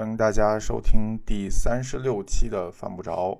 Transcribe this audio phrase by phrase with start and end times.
[0.00, 3.38] 欢迎大家收听第三十六期的犯不着。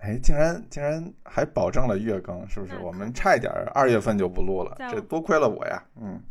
[0.00, 2.76] 哎，竟然竟然还保证了月更，是不是？
[2.80, 5.82] 我们差一点二月份就不录了，这多亏了我呀。
[5.96, 6.22] 嗯，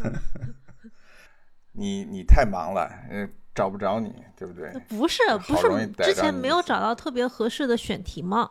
[1.72, 4.72] 你你太忙了，呃，找不着你，对不对？
[4.88, 8.50] 不是不是，之前没有找到特别合适的选题吗？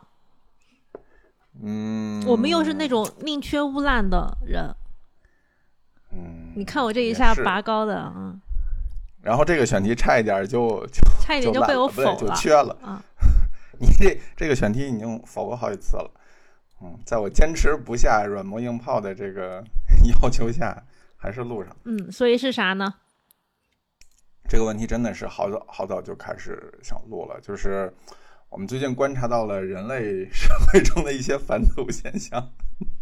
[1.60, 4.72] 嗯，我们又是那种宁缺毋滥的人。
[6.12, 8.40] 嗯，你看我这一下拔高的啊。
[9.26, 10.86] 然后这个选题差一点就
[11.20, 13.02] 差一点就被我否了，就缺了啊。
[13.80, 16.10] 你这这个选题已经否过好几次了，
[16.80, 19.64] 嗯，在我坚持不下软磨硬泡的这个
[20.22, 20.80] 要求下，
[21.16, 21.76] 还是录上。
[21.86, 22.94] 嗯，所以是啥呢？
[24.48, 27.92] 这个问题真的是好早好早就开始想录了，就是
[28.48, 32.50] 我们最近观察到了人类社会中的一些反祖现象。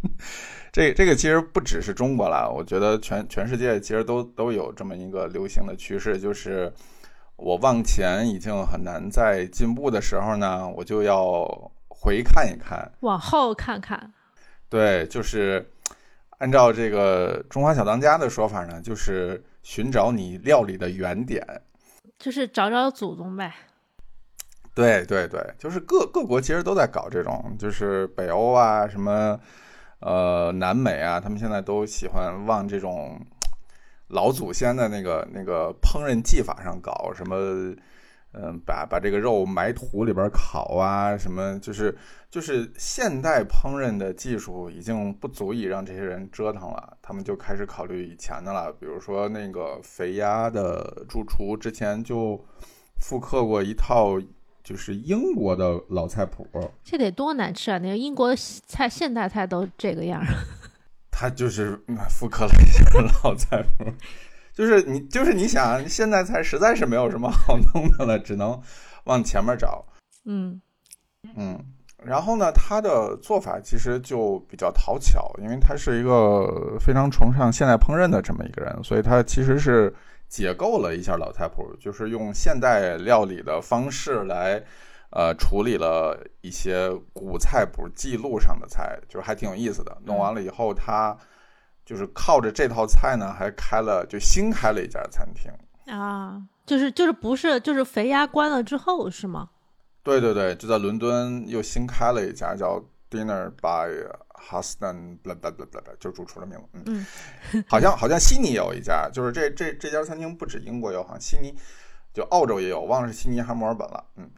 [0.72, 6.72] 这这个其实不只是中国了，我觉得全全世界其实都都有这么一个流行的趋势，就是。
[7.36, 11.44] 我往前已经很难再进步的时候呢，我就要
[11.88, 14.14] 回看一看，往后看看。
[14.68, 15.68] 对，就是
[16.38, 21.44] 按照这个《中华小当家》的说法呢，就是寻找你料理的原点，
[22.20, 23.52] 就是找找祖宗呗。
[24.74, 29.38] 对对对，就是各各国其实都在搞这种，就是北欧啊，什么
[30.00, 33.20] 呃南美啊，他们现在都喜欢往这种。
[34.08, 37.74] 老祖先的那个那个烹饪技法上搞什么，
[38.32, 41.96] 嗯，把把这个肉埋土里边烤啊，什么就是
[42.30, 48.70] 就是现代烹饪的技术已经不足以让这些人折腾了，他们就开始考虑以前的了。
[48.78, 52.38] 比如说那个肥鸭的主厨之前就
[53.00, 54.20] 复刻过一套
[54.64, 56.48] 就是英国的老菜谱，
[56.82, 57.76] 这得多难吃啊！
[57.76, 58.34] 那个英国
[58.66, 60.24] 菜现代菜都这个样。
[61.10, 62.82] 他就是复刻了一下
[63.22, 63.84] 老菜谱，
[64.54, 68.58] 就是你，就是你想，现在菜实在是没有什么好弄的了， 只能
[69.04, 69.84] 往前面找。
[70.24, 70.60] 嗯
[71.36, 71.62] 嗯，
[72.02, 79.94] 然后呢，他的做法其实就比较讨巧，因为他是一个非常崇尚现代烹饪的这么一个人，所以他其实是
[80.28, 84.64] 解构了一下老菜谱，就是用现代料理的方式来。
[85.16, 89.96] 呃，处理了一些古菜谱记录上的菜，就是还挺有意思的。
[90.06, 91.16] 弄完了以后，他
[91.84, 95.52] 就是靠着这套菜呢，还开了就新开了一家餐厅
[95.94, 99.50] 啊，就是就是不是就是肥鸭关了之后是吗？
[100.02, 104.10] 对对对，就在伦敦又新开了一家叫 Dinner by
[104.48, 106.82] Huston，不不不不不，就主厨的名字。
[106.86, 107.06] 嗯，
[107.68, 111.54] 好像好像悉尼有一家，就是这这这家餐厅不止英国有，好像悉尼
[112.12, 114.04] 就澳洲也有，忘了是悉尼还是墨尔本了。
[114.16, 114.30] 嗯。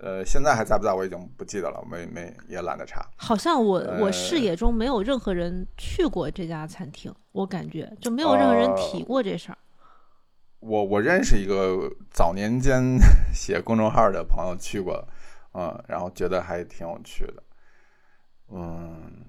[0.00, 0.92] 呃，现在还在不在？
[0.92, 3.08] 我已经不记得了，没没也懒得查。
[3.14, 9.58] 好像我我视野中没有任何人去过这家餐厅，我感觉就没有任何人提过这事儿。
[10.58, 12.98] 我我认识一个早年间
[13.32, 15.06] 写公众号的朋友去过，
[15.54, 17.42] 嗯，然后觉得还挺有趣的。
[18.48, 19.24] 嗯，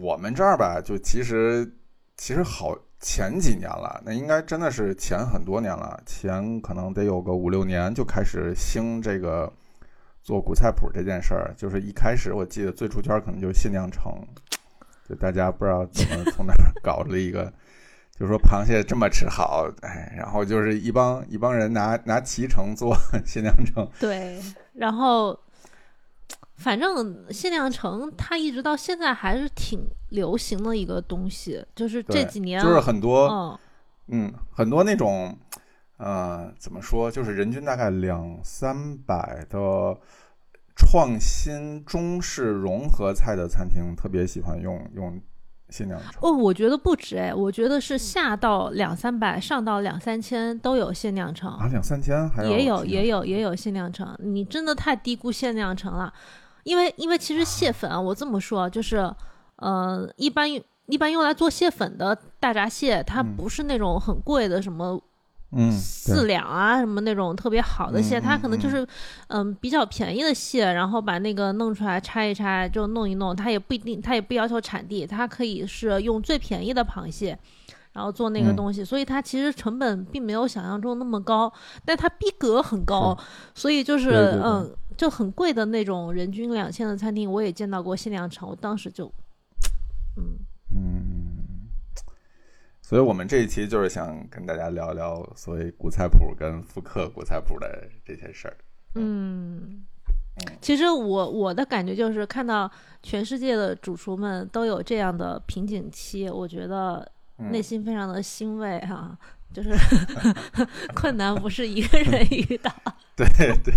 [0.00, 1.70] 我们这儿吧，就其实
[2.16, 9.52] 其实好前几年了，那应该真的是前很多年了，前可能得有个五六年就开始兴这个。
[10.22, 14.12] 做古菜谱这件事儿，就是一开始我记得最出圈可能就是新娘城，
[15.08, 17.44] 就大家不知道怎么从哪儿 搞了一个，
[18.18, 22.92] 就说螃蟹这么吃好，哎，然后就是一帮一帮人拿拿脐橙做
[23.24, 23.88] 新娘城。
[24.00, 24.42] 对，
[24.72, 25.38] 然后
[26.56, 33.58] 反正限量城它一直到现在还是挺流行的一个东西，就是这几年就是很多
[34.08, 35.36] 嗯很多那种。
[35.98, 37.10] 呃，怎么说？
[37.10, 39.96] 就是人均大概两三百的
[40.74, 45.18] 创新中式融合菜的餐厅，特别喜欢用用
[45.70, 46.20] 限量城。
[46.20, 54.14] 哦，我觉得不止哎，我觉得是下到两三百，上到两三千都有限量城啊，两三千还有也有也有也有限量城。
[54.18, 56.12] 你真的太低估限量城了，
[56.66, 59.08] 因为因为其实蟹粉啊，我这么说就是，
[59.56, 60.50] 呃，一般
[60.86, 65.00] 一般用来做蟹粉的大闸蟹，它不是那种很贵的什么。
[65.52, 68.84] 嗯，四两啊，什么那种特别好的蟹，它可能就是，
[69.28, 77.38] 嗯，比较便宜的蟹，然后把那个弄出来拆一拆，就弄一弄，它也不一定，它也不要求产地，它可以是用最便宜的螃蟹，
[77.92, 81.50] 然后做那个东西，所以它其实成本并没有想象中那么高，
[81.84, 83.16] 但它逼格很高，
[83.54, 84.10] 所以就是
[84.44, 89.06] 嗯，就很贵的那种人均两千的餐厅，我也见到过限量场，我当时就，
[90.16, 90.38] 嗯
[90.70, 90.96] 嗯。
[92.80, 98.56] 所以我们这一期就是想跟大家聊聊所谓古菜谱跟复刻古菜谱的这些事儿。
[98.94, 99.84] 嗯，
[100.60, 102.70] 其实我我的感觉就是看到
[103.02, 107.10] 全世界的主厨们都有这样的瓶颈期，我觉得
[107.50, 109.18] 内心非常的欣慰哈。
[109.56, 109.70] 就是
[110.94, 112.70] 困难不是一个人 遇到。
[113.16, 113.26] 对
[113.64, 113.74] 对，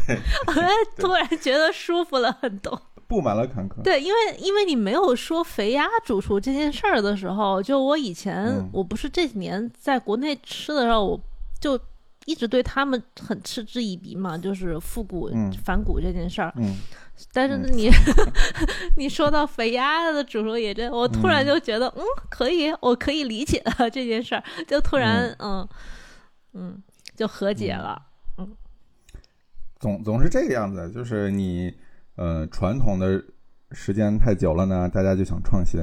[0.48, 0.54] 我
[1.02, 2.80] 突然觉得舒服了很多。
[3.08, 3.82] 布满了坎坷。
[3.82, 11.20] 对，因为因为你没有说肥鸭主厨这件事儿的时候，就我以前、嗯我不是这几年在国内吃的时候，我
[11.60, 11.80] 就
[12.30, 15.52] 一直对他们很嗤之以鼻嘛，就是复古、嗯。
[15.66, 16.54] 反骨这件事儿。
[16.58, 16.76] 嗯，
[17.34, 17.66] 但是嗯。
[17.74, 17.90] 你、
[18.98, 25.68] 你说到肥鸭的煮熟也真，我突然就觉得，嗯，可以，我可以理解了这件事儿，就突然，嗯。
[26.54, 26.82] 嗯，
[27.16, 28.00] 就和解了。
[28.38, 28.56] 嗯。
[29.80, 31.74] 总总是这个样子，就是你
[32.16, 33.24] 呃传统的
[33.72, 35.82] 时间太久了呢，大家就想创新，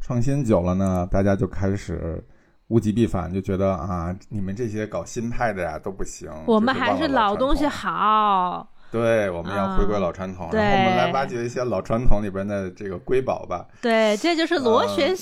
[0.00, 2.24] 创新久了呢，大家就开始
[2.72, 7.66] 物极必反，就觉得啊，你们这些搞新派的呀都不行，我们还是老老东西。
[7.66, 13.66] 好，对，我们要回归老传统，对然后我们来挖掘一些老传统里边的这个瑰宝吧。
[13.82, 15.14] 对，这就是螺呃旋、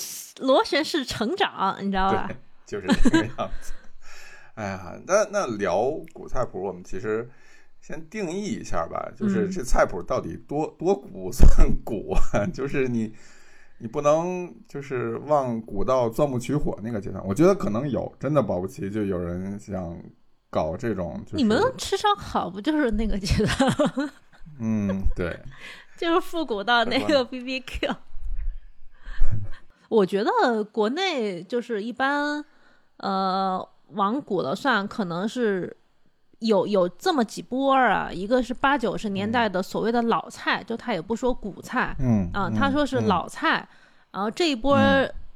[0.47, 3.73] 螺旋式成长，你知道吧对？， 就是这个样子。
[4.55, 7.29] 哎呀，那那聊古菜谱，我们其实
[7.81, 12.47] 先定义一下吧，就是嗯这菜谱到底多多古算古啊？
[12.55, 13.13] 就是你
[13.81, 19.99] 你不能就是往古道钻木取火那个阶段，我觉得可能有，真的保不齐就有人想
[20.51, 24.11] 搞这种，就是你们吃烧烤不就是那个阶段，
[24.61, 25.41] 嗯对，
[25.97, 27.89] 就是复古到那个 B B Q。
[29.89, 32.45] 我觉得国内就是一般，
[32.99, 35.77] 呃，往古了算，可能是
[36.41, 38.11] 有有这么几波儿啊。
[38.13, 43.67] 一个是八九十年代的所谓的老菜，就他也不说古菜嗯啊、嗯他说是嗯老菜。
[44.13, 44.77] 然后这一波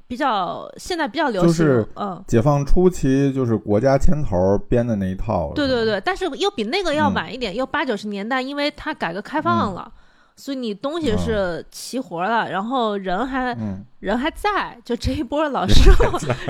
[0.07, 9.91] 比较、现在比较流行，就是嗯，解放初期就是国家牵头编的那一套，对对对，但是又比那个要嗯晚一点，又八九十年代，因为它改革开放了，
[10.35, 13.83] 所以你东西是齐活了，然后人还嗯。
[13.99, 16.03] 人还在，就这一波老师傅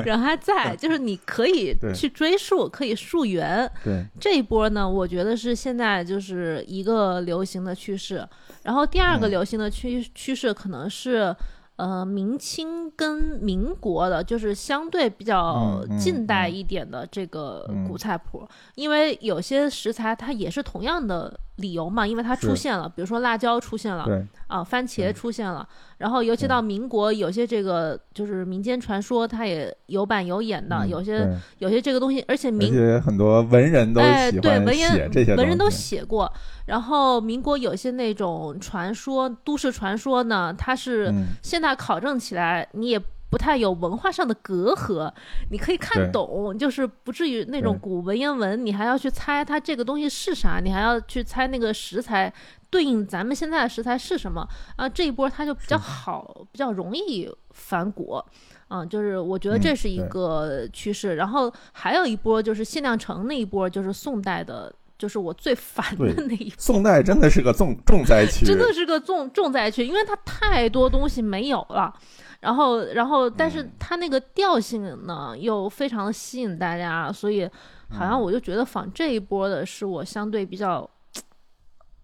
[0.03, 3.71] 人还在， 就是你可以去追溯，可以溯源。
[3.83, 4.05] 对。
[4.19, 8.27] 这一波呢，我觉得是现在就是一个流行的趋势，
[8.63, 9.31] 然后第二个嗯。
[9.31, 11.35] 流行的趋趋势可能是。
[11.77, 16.55] 呃，明清跟民国的，就是相对比较近代嗯。
[16.55, 17.85] 一点的这个嗯。
[17.85, 24.05] 古菜谱，因为有些食材它也是同样的理由嘛，因为它出现了，比如说辣椒出现了，
[24.47, 25.67] 啊，番茄出现了，
[25.99, 36.31] 然后尤其到民国，有些这个就是民间传说，它也有板有眼的，嗯有些有些这个东西，而且而民且很多文人都哎，喜欢对文写这些人文人都写过，
[36.65, 41.27] 然后民国有些那种传说，都市传说呢，它是嗯。
[41.41, 42.99] 现在考证起来，你也
[43.35, 45.11] 不太有文化上的隔阂，
[45.51, 52.33] 你可以看懂，就是不至于那种古文言文，你还要去猜它这个东西是啥，你还要去猜那个食材
[52.69, 54.47] 对应咱们现在的食材是什么
[54.77, 54.87] 啊？
[54.87, 58.23] 这一波它就比较好，比较容易反骨。
[58.69, 66.55] 嗯，就是我觉得嗯这是一个趋势，然后还有一波就是限量城那一波，就是宋代的，就是我最烦的那一波。
[66.57, 71.93] 宋代真的是个重重灾区，真的是个重重灾区，因为它太多东西没有了，
[72.39, 77.49] 然后然后但是嗯它那个调性呢又非常的吸引大家，所以
[77.89, 80.89] 好像嗯我就觉得仿这一波的是我相对比较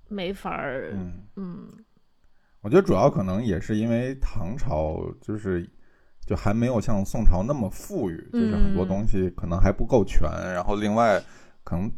[0.08, 1.68] 没法儿，嗯，嗯
[2.62, 5.68] 我觉得主要可能也是因为唐朝就是
[6.26, 11.22] 就还没有像宋朝那么富裕，就是很多嗯东西可能还不够全，然后另外
[11.64, 11.92] 可能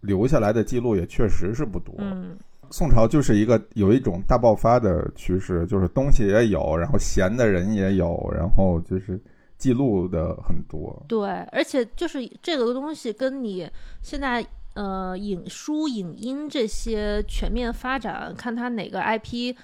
[0.00, 1.94] 留下来的记录也确实是不多。
[1.98, 2.36] 嗯
[2.70, 9.18] 宋朝就是一个有一种大爆发的趋势，就是东西也有，然后闲的人也有，然后就是
[9.56, 11.02] 记录的很多。
[11.08, 13.66] 对，而且就是这个东西跟你
[14.02, 19.56] 现在呃影书影音这些全面发展，看它哪个 IP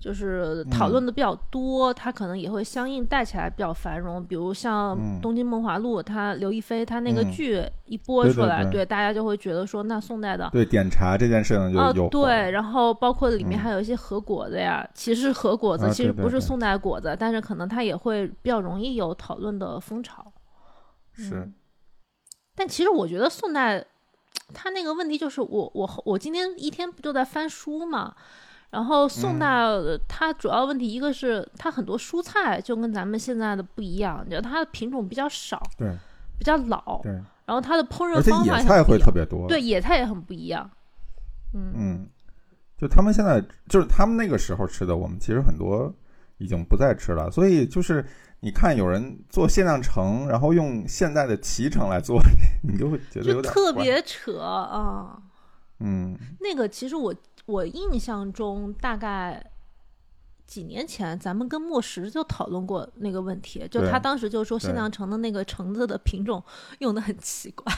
[0.00, 0.92] 就是讨嗯。
[0.92, 4.24] 论的比较多，它可能也会相应带起来比较繁荣。
[4.24, 7.32] 比如像嗯《东京梦华录》，它刘亦菲她那个嗯。
[7.32, 8.72] 剧一播出来，对。
[8.72, 10.48] 对大家就会觉得说，那宋代的。
[10.52, 13.62] 对点茶这件事情就哦有，对，然后包括里面嗯。
[13.62, 20.24] 还有一些和果子呀，其实和果子啊其实不是宋代果子，但是可能它也会比较容易有讨论的风潮。
[21.12, 21.54] 是嗯。
[22.54, 23.84] 但其实我觉得宋代，
[24.52, 28.14] 它那个问题就是我我我今天一天不就在翻书嘛，
[28.70, 29.46] 然后宋代
[30.06, 35.90] 它主要问题一个是它很多蔬菜就跟咱们现在的不一样，就它的品种比较少，对
[36.38, 37.10] 比较老，对，
[37.46, 39.48] 然后它的烹饪而且方法也野菜会特别多。
[39.48, 40.70] 对，野菜也很不一样。
[41.54, 42.06] 嗯嗯，
[42.76, 45.90] 就他们现在就是他们那个时候吃的，我们其实很多
[46.36, 47.30] 已经不再吃了。
[47.30, 48.04] 所以就是
[48.40, 52.20] 你看有人做限量城，然后用现代的脐橙来做，
[52.62, 55.14] 你就会觉得有点特别扯啊。
[55.16, 55.22] 嗯
[56.40, 57.14] 那个其实我
[57.46, 59.44] 我印象中大概
[60.46, 66.42] 几年前咱们跟莫石就讨论过那个问题，就他当时就说新娘橙的那个橙子的品种
[66.80, 67.72] 用的很奇怪。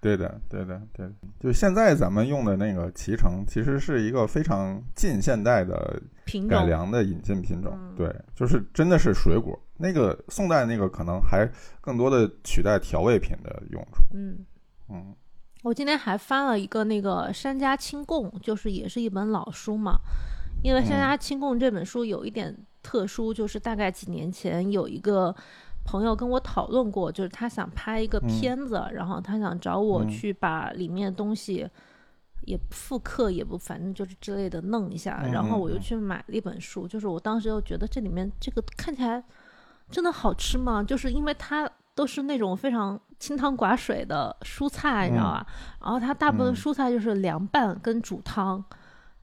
[0.00, 6.00] 对的，对的，对，就现在咱们用的那个脐橙，其实是一个非常近现代的
[6.48, 7.76] 改良的引进品种。
[7.96, 9.60] 对，就是真的是水果。
[9.76, 11.50] 那个宋代那个可能还
[11.80, 14.04] 更多的取代调味品的用处。
[14.14, 14.46] 嗯
[14.88, 15.12] 嗯，
[15.62, 19.98] 我今天还翻了一个那个《山家清供》，就是也是一本老书嘛。
[20.62, 25.34] 因为《山家清供》这本书有一点特殊，就是大概几年前有一个。
[25.90, 31.66] 朋友跟我讨论过，就是他想拍一个片子，然后他想找我去把里面东西
[32.42, 35.22] 也复刻，也不反正就是之类的弄一下。
[35.32, 39.24] 然后我又去买了一本书，就是我当时又觉得这里面这个看起来
[39.90, 40.82] 真的好吃吗？
[40.82, 41.66] 就是因为它
[41.98, 45.46] 都是那种非常清汤寡水的蔬菜，你知道吧？
[45.82, 48.64] 然后它大部分蔬菜就是凉拌跟煮汤，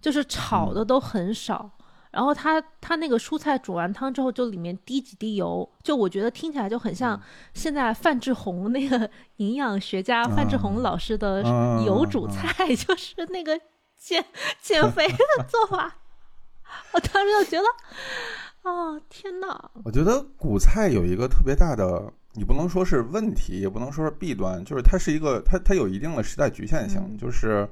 [0.02, 1.72] 就是炒的都很少。
[2.12, 7.18] 然后它它那个蔬菜煮完汤之后，就里面滴几滴油，就我觉得听起来就很像
[7.54, 11.42] 现在范志红那个 营养学家范志红老师的
[11.86, 13.58] 油煮菜， 就是那个
[13.98, 14.26] 减
[14.62, 15.18] 减肥的
[15.48, 15.96] 做法。
[16.92, 19.72] 我当时就觉得，哦天哪！
[19.86, 27.68] 我觉得古菜有一个特别大的，你不能说是问题，也不能说是弊端，就是它是一个它它有一定的时代局限性，就是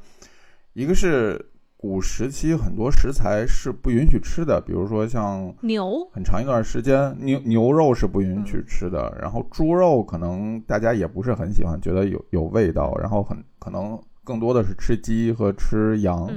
[0.73, 1.43] 一个是。
[1.75, 9.13] 古时期很多食材是不允许吃的，比如说像牛，很长一段时间牛牛肉是不允许吃的。
[9.21, 12.95] 然后猪肉可能大家也不是很喜欢，觉得有有味道。
[13.01, 16.31] 然后很可能更多的是吃鸡和吃羊。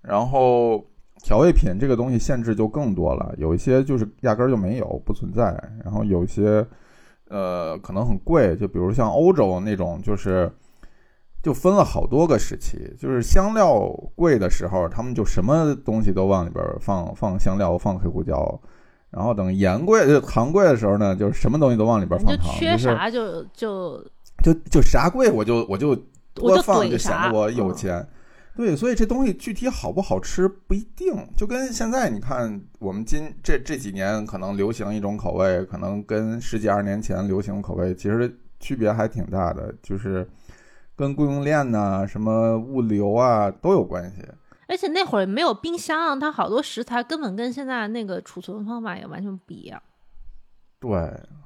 [0.00, 0.86] 然后
[1.24, 5.60] 调味品这个东西限制就更多了，有一些就是压根儿就没有，不存在。
[5.82, 6.64] 然后有一些
[7.32, 10.52] 呃可能很贵，就比如像欧洲那种就是。
[11.44, 13.76] 就分了好多个时期，就是香料
[14.14, 18.60] 贵的时候，他们就什么东西都往里边放放香料，放黑胡椒。
[19.10, 22.46] 然后等盐贵、就糖贵的时候呢，就是什么东西都往里边放糖。
[22.54, 24.00] 缺啥就就
[24.44, 25.96] 就就啥贵，我就我就
[26.32, 28.06] 多放，就显得我有钱。
[28.56, 31.14] 对，所以这东西具体好不好吃不一定。
[31.36, 40.28] 就跟现在你看，我们今这这几年可能流行一种口味，可能跟十几二十年前流行口味其实区别还挺大的，就是。
[40.94, 44.22] 跟供应链呐、什么物流啊都有关系，
[44.68, 49.82] 而且那会儿没有冰箱，它好多食材根本跟现在那个储存方法也完全不一样。
[50.78, 50.90] 对，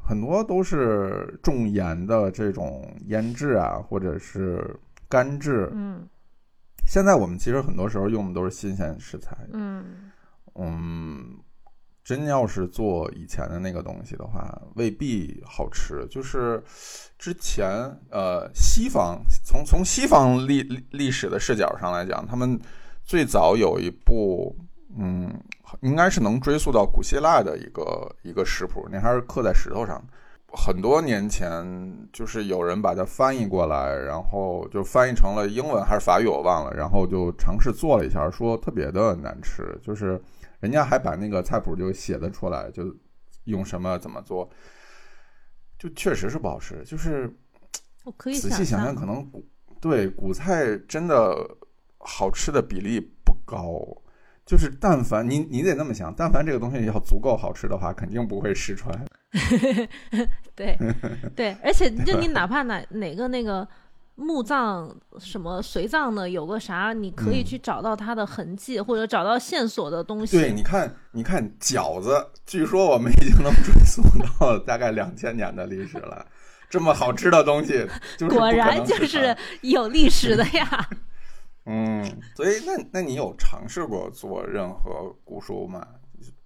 [0.05, 4.77] 很多都是重盐的这种腌制啊，或者是
[5.09, 5.71] 干制。
[5.73, 6.07] 嗯，
[6.87, 9.37] 现在我们其实很多时候用的都是新鲜食材。
[9.53, 10.11] 嗯
[10.55, 11.39] 嗯。
[12.07, 16.07] 真要是做以前的那个东西的话，未必好吃。
[16.09, 16.63] 就是
[17.19, 17.67] 之前
[18.13, 20.63] 呃，西方从从西方历
[20.93, 22.57] 历史的视角上来讲，他们
[23.03, 24.57] 最早有一部
[24.97, 25.29] 嗯，
[25.81, 30.01] 应该是能追溯到古希腊的一个一个食谱，那还是刻在石头上。
[30.57, 36.75] 很多年前，就是有人把它翻译过来，然后就翻译成了英文还是法语，我忘了。
[36.75, 40.21] 然后就尝试做了一下，说特别的难吃，就是。
[40.59, 42.83] 人家还把那个菜谱就写的出来，就
[43.45, 44.49] 用什么怎么做，
[45.79, 46.83] 就确实是不好吃。
[46.83, 47.31] 就是
[48.05, 49.47] 我可以仔细想想，可能古
[49.83, 51.37] 对古菜真的
[51.99, 53.79] 好吃的比例不高。
[54.47, 59.05] 就是但凡你你得那么想，但凡这个东西要足够好吃的话，肯定不会失传。
[60.57, 60.79] 对
[61.37, 63.69] 对，而且就你哪怕哪哪个那个。
[64.19, 70.39] 墓葬什么随葬的有个啥，你可以去找到它的痕迹或者找到线索的东西。
[70.39, 74.01] 对，你看，你看饺子，据说我们已经能追溯
[74.41, 76.25] 到大概两千年的历史了。
[76.71, 77.87] 这么好吃的东西，
[78.31, 80.89] 果然就是有历史的呀。
[81.67, 82.05] 嗯，
[82.35, 85.87] 所以那那你有尝试过做任何古书吗？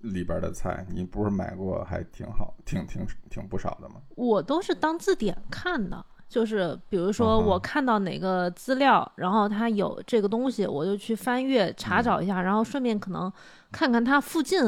[0.00, 3.96] 里边的菜，你不是买过还挺好，挺挺挺不少的吗？
[4.16, 6.04] 我都是当字典看的。
[6.28, 13.30] 就是比如说，我看到哪个资料，然后它有这个东西，我就去翻阅查找一下，然后顺便可能
[13.72, 14.60] 看看它附近，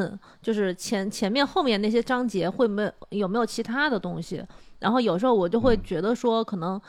[0.43, 4.45] 就是前前面后面那些章节会没有有没有其他的东西。
[4.81, 6.81] 然后有时候我就会觉得说，可能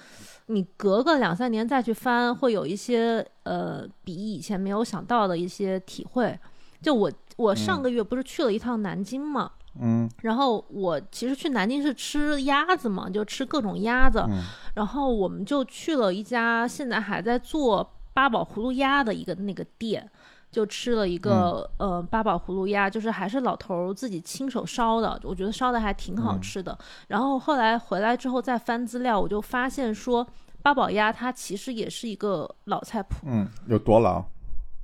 [0.48, 6.38] 你隔个两三年再去翻，会有一些呃比以前没有想到的一些体会。
[6.82, 9.52] 就我我上个月不是去了一趟南京嘛。
[9.82, 14.24] 嗯，然后我其实去南京是吃鸭子嘛，就吃各种鸭子。
[14.76, 20.08] 然后我们就去了一家现在还在做八宝葫芦鸭的一个那个店，
[20.53, 26.77] 就吃了一个呃八宝葫芦鸭，就是还是老头自己亲手烧的，我觉得烧的还挺好吃的。
[27.07, 30.25] 然后后来回来之后再翻资料，我就发现说
[30.62, 33.15] 八宝鸭它其实也是一个老菜谱。
[33.25, 34.24] 嗯，有多老？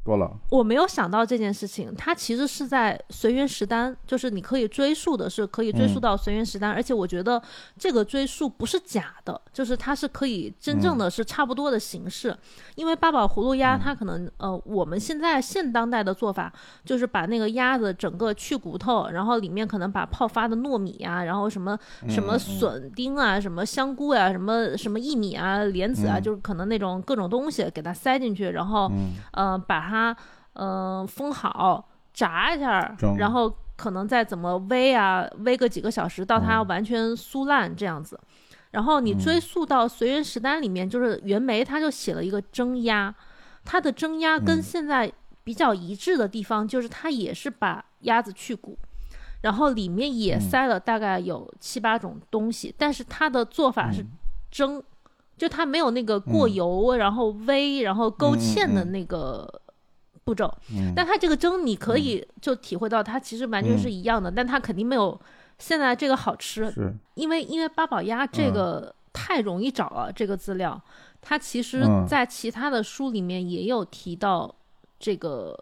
[0.03, 0.31] 多了。
[0.49, 7.41] 我没有想到这件事情，它其实是在随缘食单，就是你可以追溯的，是可以追溯到随缘食单，而且我觉得
[7.77, 12.35] 这个追溯不是假的，就是它是可以真正的是差不多的形式。
[12.75, 16.51] 因为八宝葫芦鸭，它可能呃，我们现在现当代的做法
[16.83, 21.77] 就是把那个鸭子整个去骨头，然后里面可能把泡发的糯米啊，然后什么
[22.07, 28.91] 什么笋丁啊，什么香菇呀，什么什么薏米啊、莲子啊，就是可能那种各种东西给它塞进去，然后
[29.33, 29.88] 呃把它。
[29.89, 30.15] 它
[30.53, 38.19] 嗯封好，炸一下，然后可能再怎么煨啊，煨个几个小时，到它完全酥烂这样子。
[38.71, 43.11] 然后你追溯到随缘食单里面，就是袁枚他就写了一个蒸鸭，
[43.65, 45.11] 他的蒸鸭跟现在
[45.43, 48.77] 比较一致的地方，就是他也是把鸭子去骨，
[49.41, 54.05] 然后里面也塞了大概有七八种东西，但是他的做法是
[54.51, 54.83] 蒸，
[55.35, 59.61] 就他没有那个过油，然后煨，然后勾芡的那个。
[60.29, 60.53] 步骤，
[60.95, 65.19] 但它这个蒸你可以就体会到它其实完全是一样的，但它肯定没有
[65.57, 66.71] 现在这个好吃，
[67.15, 70.79] 因为因为八宝鸭这个太容易找了这个资料，
[71.19, 74.53] 它其实在其他的书里面也有提到
[74.99, 75.57] 这个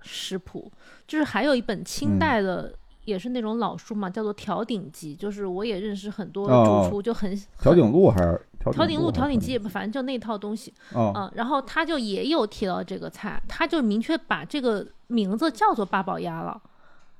[0.00, 0.72] 食谱，
[1.06, 2.74] 就是还有一本清代的。
[3.04, 10.72] 也是那种老书嘛，叫做《调鼎记》，就是我也认识很多主厨，就很《调鼎录》还是《调鼎录》《调鼎记》，反正就那套东西。
[10.94, 16.60] 嗯，然后他就也有提到这个菜，他就明确把这个名字叫做八宝鸭了，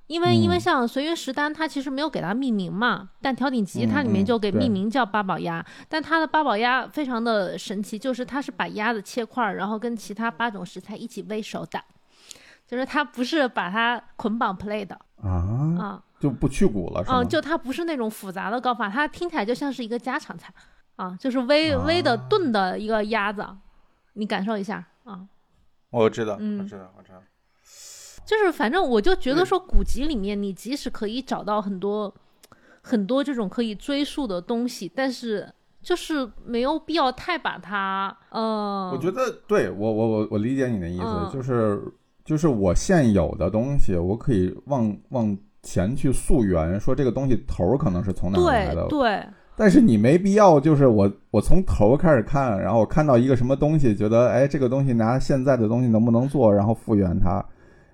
[0.07, 11.81] 因为因为像随园食单，它其实没有给它命名嘛，但《调顶集》它里面就给命名叫八宝鸭，但它的八宝鸭非常的神奇，就是它是把鸭子切块，然后跟其他八种食材一起煨熟的。
[12.67, 15.31] 就是它不是把它捆绑 play 的啊
[15.81, 17.23] 啊，就不去骨了是吗？
[17.23, 20.53] 嗯，就它不是那种复杂的搞法，它听起来就像是一个家常菜
[20.99, 23.47] 啊，就是微微的炖的一个鸭子，
[24.13, 25.27] 你感受一下啊。
[25.91, 27.23] 我知道，我知道，我知道。
[28.27, 32.15] 就是反正我就觉得说，古籍里面你即使可以找到很多
[32.83, 35.51] 很多这种可以追溯的东西，但是
[35.83, 38.91] 就是没有必要太把它呃。
[38.93, 41.83] 我觉得对我我我我理解你的意思，就是。
[42.25, 48.87] 就是我现有的东西，我可以往往前去溯源，说这个东西头儿可能是从哪来的。
[48.89, 49.27] 对。
[49.59, 57.45] 但是你没必要，就是我我从头开始看，然后我看到一个什么东西，觉得哎，这个东西拿现在的东西能不能做，然后复原它。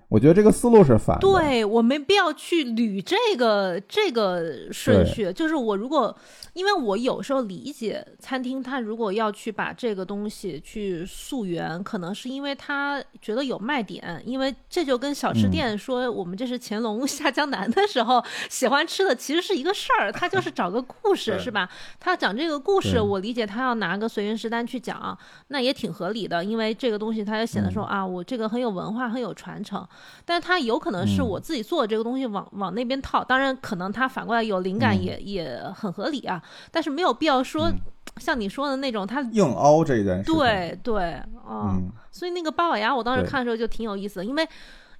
[0.07, 1.21] 我觉得这个思路是反的。
[1.21, 5.33] 对我没必要去捋这个这个顺序。
[5.33, 6.15] 就是我如果，
[6.53, 14.21] 因为我有时候理解餐厅，他如果要去把这个东西去溯源，可能是因为他觉得有卖点。
[14.25, 20.11] 因为这就跟小吃店说我们这是乾隆 下江南的时候喜欢吃的，其实是一个事儿。
[20.11, 21.67] 他就是找个故事，是吧？
[21.99, 26.43] 他讲这个故事，我理解他要拿个随缘食单去讲，那也挺合理的。
[26.43, 29.85] 因为这个东西，他就显得说啊，我这个很有文化，很有传承。
[30.25, 36.41] 但是他有可能是我自己做的这个东西往往那边套，当然可能它反过来有灵感也也很合理啊。
[36.71, 37.71] 但是没有必要说
[38.17, 40.31] 像你说的那种他硬凹这一件事。
[40.31, 41.89] 对对，嗯。
[42.11, 44.47] 所以那个八宝鸭，我当时看的时候就挺有意思的，因为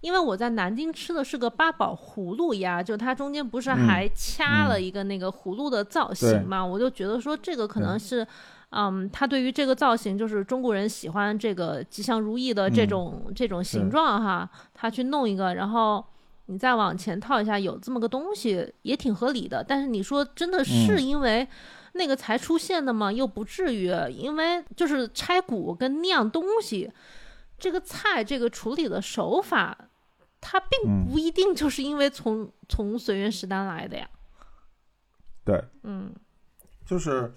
[0.02, 8.26] 因为我在南京吃的是个八宝葫芦鸭，就它中间不是还掐了一个那个葫芦的造型嘛，我就觉得说这个可能是。
[8.78, 16.06] 嗯，他对于这个造型，就是中国人喜欢这个吉祥如意的这种这种形状哈，他去弄一个，然后
[16.48, 19.64] 你再往前套一下，有这么个东西也挺合理的。
[19.64, 21.48] 但是你说真的是因为
[21.94, 23.10] 那个才出现的吗？
[23.10, 26.92] 又不至于，因为就是拆骨跟酿东西，
[27.58, 29.78] 这个菜这个处理的手法，
[30.42, 34.10] 它并不一定就是因为从从随缘食单来的呀。
[35.46, 36.14] 对，嗯，
[36.86, 37.34] 就是。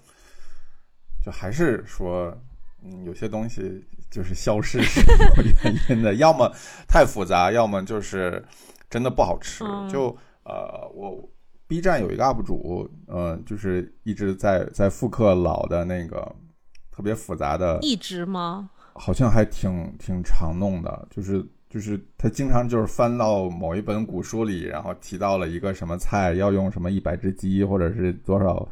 [1.23, 2.35] 就还是说，
[2.83, 6.49] 嗯，有些东西就是消失是有原因的， 要么
[6.87, 8.43] 太复杂，要么就是
[8.89, 9.63] 真的不好吃。
[9.89, 11.29] 就呃，我
[11.67, 16.35] B 站有一个 UP 主，呃，就是一直在在复刻老的那个
[16.91, 18.69] 特别复杂的，一直吗？
[18.93, 28.67] 好像还挺挺常弄的，就是就是他经常就是翻到某一本古书里，然后提到了一个什么菜要用什么一百只鸡，或者是多少。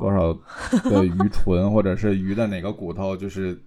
[0.00, 0.32] 多少
[0.90, 3.60] 的鱼 唇，或者是鱼的哪个骨头，就是，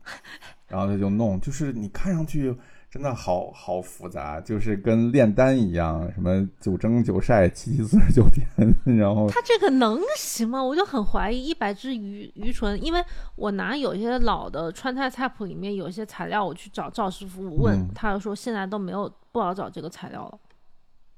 [0.68, 2.56] 然后他就弄，就是你看上去
[2.90, 10.64] 真的好好复杂，就是跟炼丹一样，什么九蒸九晒七七四十九天，然后他这个能行吗？
[10.64, 13.04] 我就很怀疑一百只鱼鱼唇，因为
[13.36, 20.40] 我拿有些老的川菜菜谱里面有些材料，我去找赵师傅问，他就说现在都没有不好找这个材料了。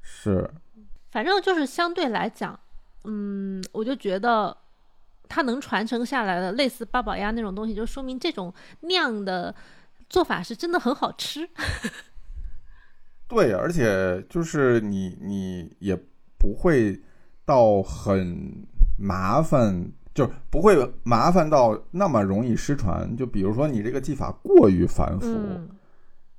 [0.01, 0.49] 是，
[1.11, 2.59] 反正就是相对来讲，
[3.03, 4.57] 嗯，我就觉得。
[5.33, 9.55] 它能传承下来的类似八宝鸭那种东西，就说明这种酿的
[10.09, 11.47] 做法是真的很好吃。
[13.29, 15.97] 对，而且就是你你也
[16.37, 17.01] 不会
[17.45, 18.67] 到很
[18.99, 23.15] 麻烦，就不会麻烦到那么容易失传。
[23.15, 25.69] 就比如说你这个技法过于繁复，嗯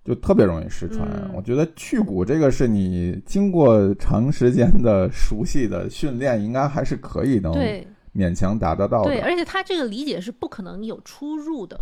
[0.04, 1.08] 就特别容易失传。
[1.08, 9.10] 嗯我觉得去骨这个是你经过长时间的熟悉的训练，应该还是可以能对勉强达得到的。
[9.10, 11.80] 对，而且他这个理解是不可能有出入的，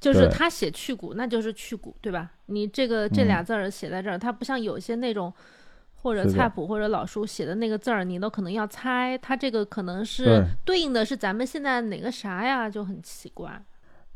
[0.00, 2.30] 就是他写去骨，那就是去骨，对吧？
[2.46, 5.32] 你这个这俩字儿写在这儿，它不像有些那种
[5.94, 13.60] 或者菜谱或者老书写的那个字儿，你都可能要猜，它这个可能是对对应的是咱们现在哪个啥呀，就很奇怪。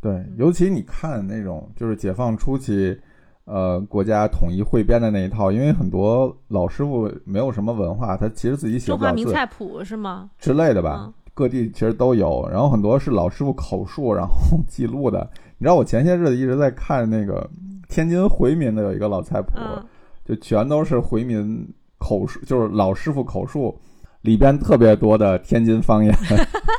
[0.01, 3.01] 对，尤其你看那种就是解放初期，
[3.45, 10.31] 呃，国家统一汇编的那一套，因为很多老师傅没有什么文化，他其实自己写中不了字华名菜谱是吗？
[10.39, 12.47] 之类的吧，嗯各地其实都有。
[12.53, 14.35] 然后很多是老师傅口述然后
[14.69, 15.29] 记录的。
[15.59, 17.49] 你知道我前些日子一直在看那个
[17.89, 19.83] 天津回民的有一个老菜谱，嗯，
[20.25, 21.67] 就全都是回民
[21.99, 23.75] 口述，就是老师傅口述，
[24.21, 26.15] 里边特别多的天津方言，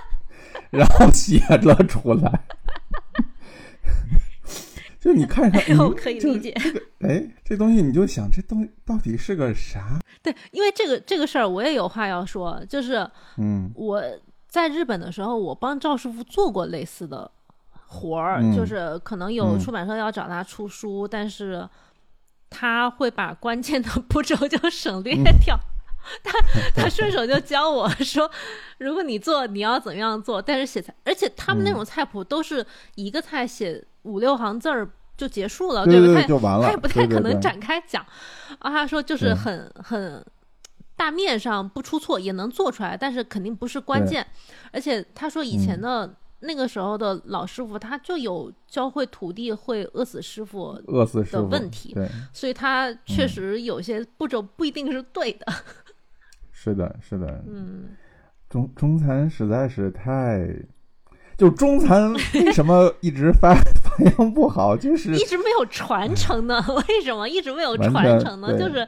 [0.69, 2.39] 然后写了出来。
[5.03, 6.55] 就你看上，哎 我可以理解。
[7.01, 9.99] 哎，这东西你就想，这东西到底是个啥？
[10.21, 13.05] 对，因为这个这个事儿我也有话要说，就是
[13.37, 14.01] 嗯我
[14.47, 17.29] 在日本的时候，我帮赵师傅做过类似的
[17.87, 21.67] 活儿，嗯就是可能有嗯出版社要找他出书，但是
[22.49, 25.59] 他会把关键的步骤就省略嗯掉。
[26.23, 26.31] 他
[26.75, 28.29] 他顺手就教我说，
[28.77, 30.41] 如果你做，你要怎么样做。
[30.41, 36.27] 但是写菜，而且他们那嗯种菜谱都是一个菜写五六行字儿就结束了，对对，不对？
[36.27, 36.65] 就完了。
[36.65, 38.05] 他也不太可能展开讲。
[38.59, 40.23] 啊，他说就是很很
[40.95, 44.25] 大面上不出错也能做出来，但是肯定不是关键。
[44.71, 55.45] 而且他说以前嗯的、那个时候的老师傅，他就有教会徒弟会饿死师傅，的饿死的问题对，所以他确嗯实有些步骤不一定是对的。
[56.51, 57.43] 是的，是的。
[57.47, 57.89] 嗯，
[58.49, 60.47] 中中餐实在是太，
[61.43, 63.53] 就中餐为什么一直发
[63.83, 64.77] 发扬不好？
[64.77, 66.63] 就是一直没有传承呢？
[66.87, 68.57] 为什么一直没有传承呢？
[68.57, 68.87] 就是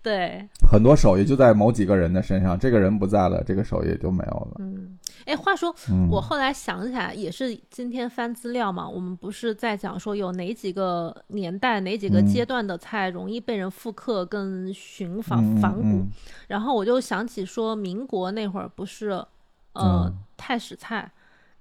[0.00, 4.52] 对，很多手艺就在某几个人的身上，这个人不在了，这个手艺就没有了。
[4.60, 16.08] 嗯，哎，话说嗯，我后来想起来，也是今天翻资料嘛，我们不是在讲说有哪几个年代、哪几个嗯阶段的菜容易被人复刻跟寻仿嗯仿古，嗯
[16.46, 19.08] 然后我就想起说，民国那会儿不是
[19.72, 21.10] 呃、嗯太史菜。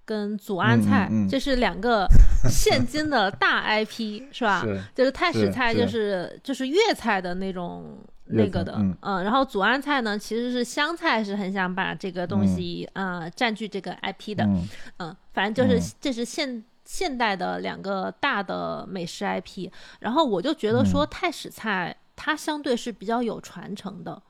[0.06, 1.30] 跟祖安菜，嗯嗯嗯。
[1.30, 2.08] 这是两个
[2.50, 4.62] 现今的大 IP，是吧？
[4.64, 12.48] 是就是太史菜，就是是就是粤菜的那种那个的，菜嗯然后祖安菜呢，其实是湘菜，是很想把这个东嗯。
[12.48, 14.68] 西啊、呃占据这个 IP 的，嗯。
[15.00, 15.92] 嗯，反正就是、嗯。
[16.00, 21.08] 这是现现代的两个大的美食 IP，然后我就觉得说嗯。
[21.10, 24.22] 太史菜它相对是比较有传承的。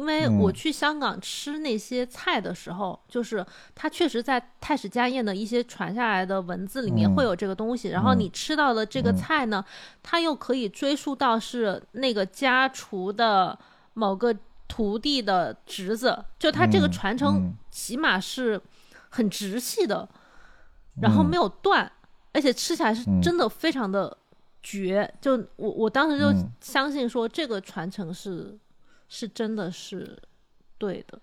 [0.00, 0.38] 因为嗯。
[0.38, 7.14] 我去香港吃那些菜的时候，就是它确实在太史家宴的一些传下来的文字里面嗯。
[7.14, 8.20] 会有这个东西，然后嗯。
[8.20, 9.16] 你吃到的这个嗯。
[9.16, 9.62] 菜呢，
[10.02, 13.58] 它又可以追溯到是那个家厨的
[13.92, 14.34] 某个
[14.66, 17.54] 徒弟的侄子，就他这个嗯传承嗯。
[17.70, 18.58] 起码是
[19.10, 20.08] 很直系的，
[21.02, 21.28] 然后嗯。
[21.28, 21.92] 没有断，
[22.32, 23.20] 而且吃起来是嗯。
[23.20, 24.16] 真的非常的
[24.62, 25.12] 绝。
[25.20, 26.48] 就我我当时就嗯。
[26.60, 28.56] 相信说这个传承是
[29.10, 30.18] 是真的是
[30.78, 31.20] 对的。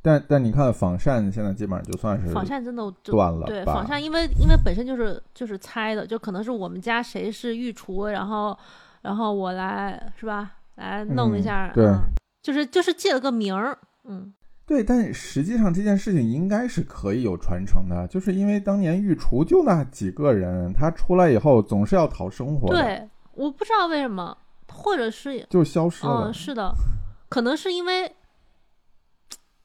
[0.00, 8.56] 但但你看仿膳现在基本上就算是仿膳真的断了对仿膳，因为因为本身就是就是猜的，就可能是我们家谁是御厨，然后
[9.02, 11.98] 然后我来是吧，来弄一嗯下，对嗯
[12.42, 14.32] 就是就是借了个名儿，嗯，
[14.66, 24.36] 对，但实际上这件事情应该是可以有传承的，就是因为当年御厨就那几个人，他出来以后总是要讨生活，对，我不知道为什么，
[24.68, 26.24] 或者是就消失了。
[26.26, 26.74] 嗯，是的，
[27.32, 28.14] 可能是因为，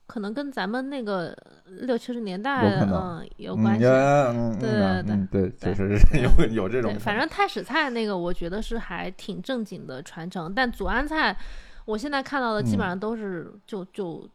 [0.06, 3.82] 可能跟咱们那个六七十年代嗯有嗯关系。
[3.82, 6.98] 对嗯对嗯对，对确实是有有这种。
[6.98, 11.38] 反正太史菜那个，我觉得是还挺正经的传承，但祖安菜，
[11.84, 14.26] 我现在看到的基本嗯上都是就就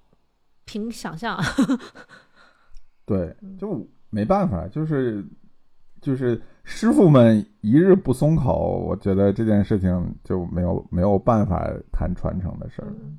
[0.66, 1.42] 凭想象。
[3.06, 5.24] 对，嗯就没办法，就是
[6.02, 12.88] 就是师傅们一日不松口，我觉得这件事情就没有没有办法谈传承的事儿。
[12.88, 13.18] 嗯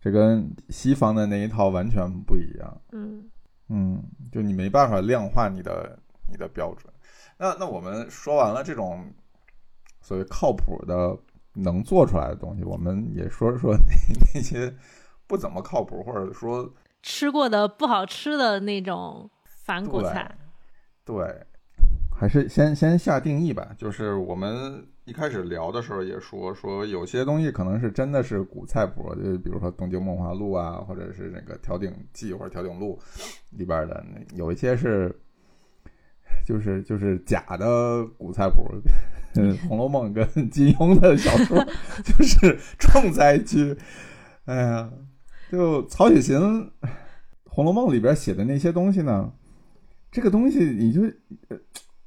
[0.00, 2.80] 这跟西方的那一套完全不一样。
[2.92, 3.28] 嗯
[3.68, 5.98] 嗯，就你没办法量化你的
[6.30, 6.92] 你的标准。
[7.38, 9.12] 那那我们说完了这种
[10.00, 11.16] 所谓靠谱的
[11.52, 13.94] 能做出来的东西，我们也说说那
[14.34, 14.74] 那些
[15.26, 20.36] 不怎么靠谱，或者说吃过的不好吃的那种反骨菜，
[21.04, 21.46] 对，
[22.10, 23.74] 还是先先下定义吧。
[23.76, 32.98] 就是我们一开始聊的时候也说，说有些东西可能是真的是古菜谱，就比如说《东京梦华录》啊，或者是那个《调鼎记》或者《调鼎录》
[33.58, 35.10] 里边的，有一些是
[36.46, 38.68] 就是就是假的古菜谱。
[39.68, 41.58] 《红楼梦》跟金庸的小说
[42.04, 43.74] 就是重灾区。
[44.44, 44.92] 哎呀，
[45.50, 46.36] 就曹雪芹
[47.44, 49.32] 《红楼梦》里边写的那些东西呢，
[50.10, 51.00] 这个东西你就，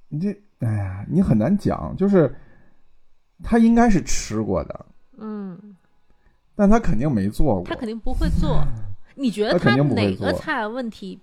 [0.09, 1.95] 你这，哎呀，你很难讲。
[1.97, 2.31] 就是
[3.43, 4.85] 他应该是吃过的，
[5.17, 5.75] 嗯，
[6.55, 8.63] 但他肯定没做过，他肯定不会做。
[9.15, 11.19] 你觉得他哪个菜问题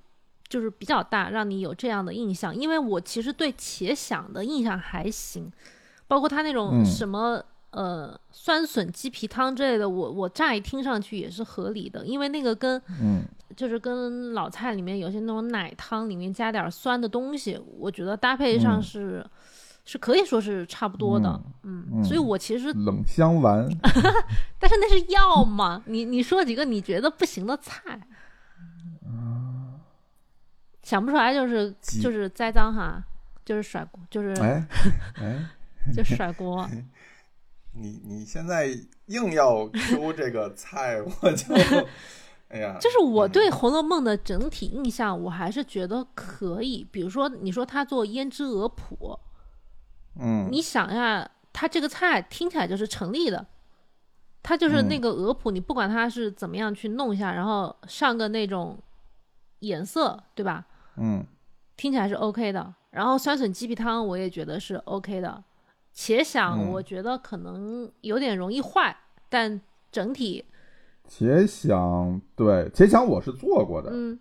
[0.49, 2.55] 就是比较大，让你有这样的印象？
[2.55, 5.51] 因为我其实对茄想的印象还行。
[6.07, 7.39] 包括他那种什么
[7.71, 13.23] 呃酸笋鸡皮汤之类的，我我乍一听上去也是合理的，因为那个跟嗯
[13.55, 19.23] 就是跟老菜里面有些那种奶汤里面加点酸的东西，我觉得搭配上是
[19.91, 23.67] 是可以说是差不多的，嗯，所以我其实冷香丸，
[24.61, 28.07] 但是那是药嘛，你你说几个你觉得不行的菜，
[30.83, 33.03] 想不出来就是就是栽赃哈，
[33.47, 34.67] 就是甩锅，就是哎
[35.21, 35.47] 哎。
[35.97, 36.69] 就甩锅，
[37.73, 38.67] 你你现在
[39.07, 41.55] 硬要 Q 这个菜，我就
[42.49, 46.87] 哎呀，就是我对《红楼梦》的整体印象，我还是觉得可以。
[46.91, 49.19] 比如说，你说他做胭脂鹅脯，
[50.19, 53.47] 嗯，你想呀，它这个菜听起来就是成立的，
[54.43, 58.79] 它就是那个鹅脯，你不管它是怎么样去弄一下，然后上个那种
[59.61, 60.67] 颜色，对吧？
[60.97, 61.25] 嗯，
[61.77, 62.75] 听起来是 OK 的。
[62.91, 65.45] 然后酸笋鸡皮汤，我也觉得是 OK 的。
[65.93, 68.97] 且想，我觉得可能有点容易坏，
[69.29, 70.45] 但整体。
[71.07, 74.19] 且想，对，且想我是做过的，嗯。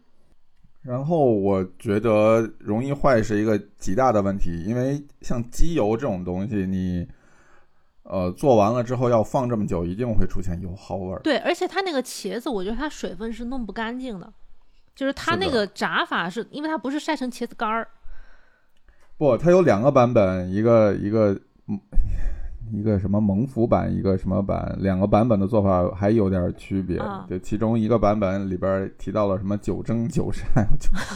[0.87, 7.05] 然后我觉得容易坏是一个极大的问题，因为像机油这种东西，你
[8.03, 11.19] 呃做完了之后要放这么久，一定会出现油耗味儿。
[11.19, 14.31] 对，而且它那个茄子，我觉得它水分是弄不干净的，
[14.95, 17.85] 就是它那个炸法是因为它不是晒成茄子干儿。
[19.17, 21.37] 不，它有两个版本，一个一个。
[22.71, 27.01] 嗯，一个什么蒙福版，一个什么版，两个版本的做法还有点区别。
[27.29, 30.45] 就其中一个版本里边提到了什么九蒸九晒。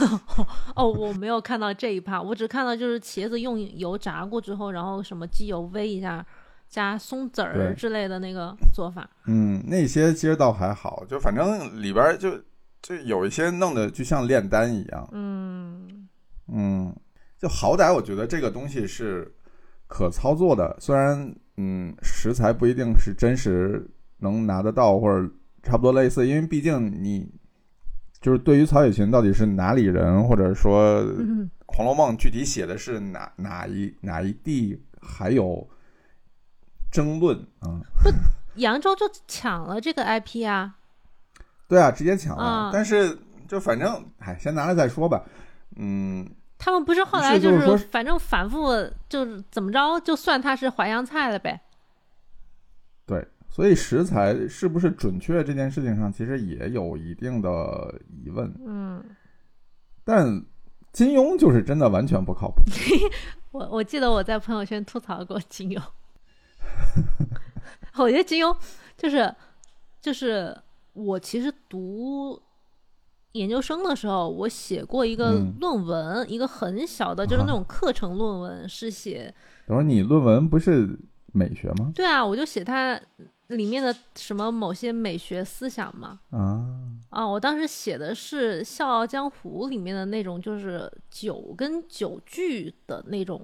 [0.76, 6.26] 哦，我没有看到这一趴，我只看到就是茄子用油炸过之后，然后什么鸡油煨一下，
[6.70, 9.10] 加松子儿之类的那个做法。
[9.26, 12.32] 嗯，那些其实倒还好，就反正里边就
[12.82, 15.08] 就有一些弄的就像炼丹一样。
[15.12, 16.08] 嗯
[16.48, 16.96] 嗯，
[17.40, 19.32] 就好歹我觉得这个东西是。
[19.92, 23.86] 可操作的，虽然嗯，食材不一定是真实
[24.20, 25.30] 能拿得到，或者
[25.62, 27.30] 差不多类似，因为毕竟你
[28.22, 31.04] 就是对于曹雪芹到底是哪里人，或者说
[31.66, 35.68] 《红楼梦》具体写的是哪哪一哪一地，还有
[36.90, 37.82] 争论啊。
[38.02, 38.10] 不，
[38.62, 40.78] 扬州就抢了这个 IP 啊。
[41.68, 42.70] 对啊，直接抢了。
[42.72, 45.22] 但是就反正，哎，先拿来再说吧。
[45.76, 46.26] 嗯。
[46.64, 48.70] 他们不是后来就是反正反复
[49.10, 51.60] 就是怎么着就算它是淮扬菜了呗。
[53.08, 58.54] 对，所以食材是不是准确这件事情上，其实也有一定的疑问。
[58.64, 59.04] 嗯，
[60.04, 60.46] 但
[60.94, 62.62] 金庸就是真的完全不靠谱。
[63.50, 65.82] 我我记得我在朋友圈吐槽过金庸，
[67.98, 68.56] 我觉得金庸
[68.96, 69.34] 就是
[70.00, 70.56] 就是
[70.94, 72.40] 我其实读。
[73.34, 79.34] 研究生的时候，我写过一个论文，一个很小的，就是那种课程论文，是写。
[79.66, 81.00] 等会儿你论文不是
[81.32, 81.92] 美学吗？
[81.96, 83.00] 对啊，我就写它
[83.48, 86.20] 里面的什么某些美学思想嘛。
[86.32, 86.66] 啊
[87.10, 87.26] 啊！
[87.26, 93.42] 我当时写的是《笑傲江湖》里面的那种，就是酒跟酒具的那种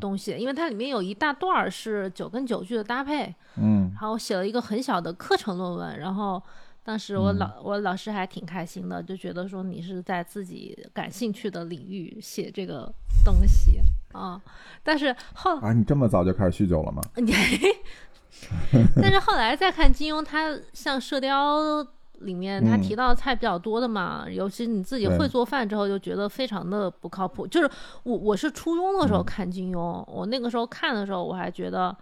[0.00, 3.34] 东西，因为它里面有一大段是酒跟酒具的搭配。
[3.56, 3.90] 嗯。
[4.00, 6.42] 然后写了一个很小的课程论文，然后。
[6.88, 12.90] 当时我老我老师还挺开心的，就觉得说你是在自己感兴趣的领域写这个
[13.22, 13.78] 东西
[14.14, 14.40] 啊。
[14.82, 17.02] 但是后啊，你这么早就开始酗酒了吗？
[18.96, 21.84] 但是后来再看金庸，他像《射雕》
[22.20, 27.46] 里面他提到菜比较多的嘛，尤其你自己会做饭之后，就觉得非常的不靠谱。
[27.46, 27.70] 就是
[28.04, 31.94] 我我是初中的时候看金庸，我那个时候看的时候，我还觉得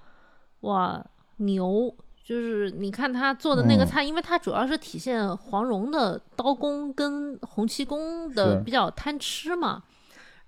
[0.61, 1.05] 哇
[1.39, 1.93] 牛。
[2.27, 9.81] 就是你看他做的那个菜，因为他主要是体现黄蓉的刀工跟洪七公的比较贪吃嘛。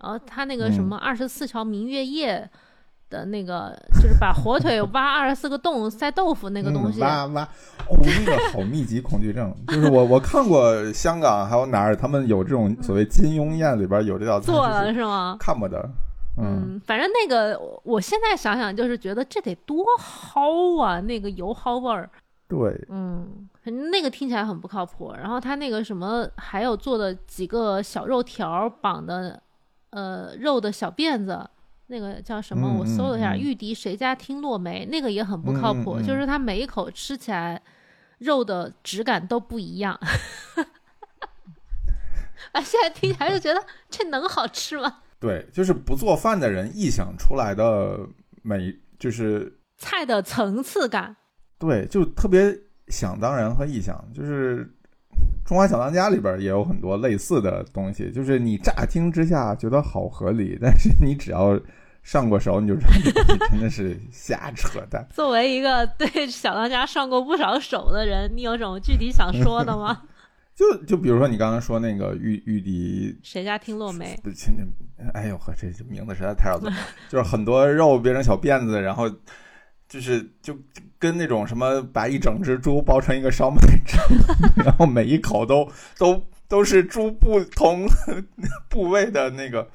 [0.03, 2.51] 然后他那个什么二十四桥明月夜
[3.09, 7.01] 的那个，就是把火腿挖二十四个洞塞豆腐那个东西。
[7.01, 7.45] 挖挖，
[7.89, 9.55] 哦，那个好密集恐惧症。
[9.69, 14.47] 就是我我看过香港还有哪儿，他们有这种所谓金庸宴里边有这道菜。
[14.47, 15.37] 做了是吗？
[15.39, 15.89] 看不得。
[16.41, 22.09] 嗯，反正那个我现在想想，就是觉得这得多蒿啊，那个油蒿味儿。
[22.47, 23.49] 对，嗯，
[23.91, 25.13] 那个听起来很不靠谱。
[25.13, 29.43] 然后他那个什么，还有做的几个小肉条绑的，
[29.91, 31.47] 呃，肉的小辫子，
[31.89, 32.79] 那个叫什么？
[32.79, 36.01] 我搜了一下，玉笛谁家听落梅，那个也很不靠谱。
[36.01, 37.61] 就是它每一口吃起来，
[38.19, 39.99] 肉的质感都不一样。
[42.53, 45.03] 啊，现在听起来就觉得这能好吃吗？
[45.21, 47.99] 对，就是不做饭的人臆想出来的
[48.43, 51.17] 美，就是菜的层次感。
[51.59, 54.65] 对，就特别想当然和臆想，就是
[55.45, 61.59] 《中华小当家》里边也有很多类似的东西，就是你乍听之下觉得好合理，但是你只要
[62.03, 65.05] 上过手，你就 知道真的是瞎扯淡。
[65.11, 70.03] 作为一个对小当家上过不少手的人，你有什么具体想说的吗？
[70.59, 74.19] 就就比如说你刚刚说那个玉玉笛，谁家听落梅？
[75.15, 76.77] 哎呦呵，这名字实在太绕嘴了。
[77.09, 79.09] 就是很多肉变成小辫子，然后
[79.89, 80.59] 就是就。
[81.01, 84.01] 跟那种什么把一整只猪包成一个烧麦蒸，
[84.65, 87.87] 然后每一口都都都是猪不同
[88.69, 89.71] 部位的那个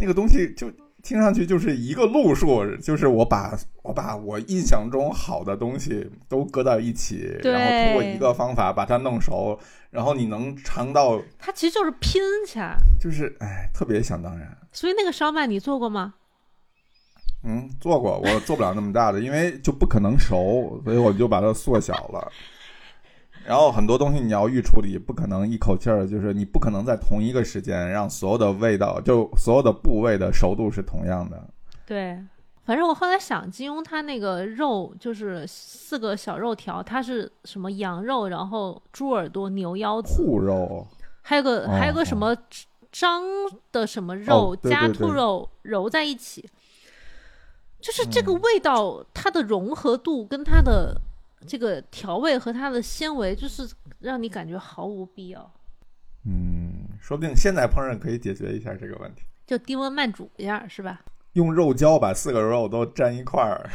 [0.00, 0.68] 那个东西，就
[1.02, 9.58] 听上去就是一个路数，就是我把我把我印象中好的东西都搁到一起，然后通过一个方法把它弄熟，
[9.90, 14.56] 然后你能尝到，它其实就是拼起来，就是哎，特别想当然。
[14.70, 16.14] 所以那个烧麦你做过吗？
[17.44, 22.30] 嗯，做过，我做不了那么大的，因为就不可能熟，所以我就把它缩小了。
[23.44, 31.42] 然后很多东西你要预处理，不可能一口气儿，就是你不可能在同一个时间让所有的味道，就所有的部位的熟度是同样的。
[31.84, 32.16] 对，
[32.64, 40.86] 反正我后来想，金庸他那个肉就是四个小肉条，它是什么羊肉，然后猪耳朵、牛腰子、兔肉，
[41.22, 42.36] 还有个还有个什么
[42.92, 43.22] 张
[43.72, 46.48] 的什么肉加兔肉揉在一起。
[47.80, 51.00] 就是这个味道，它的融合度跟它的
[51.46, 53.68] 这个调味和它的纤维，就是
[54.00, 55.52] 让你感觉毫无必要。
[56.24, 61.02] 嗯，说不定现在烹饪可以解决一下这个问题，就低温慢煮一下，是吧？
[61.32, 63.68] 用肉胶把四个肉都粘一块儿。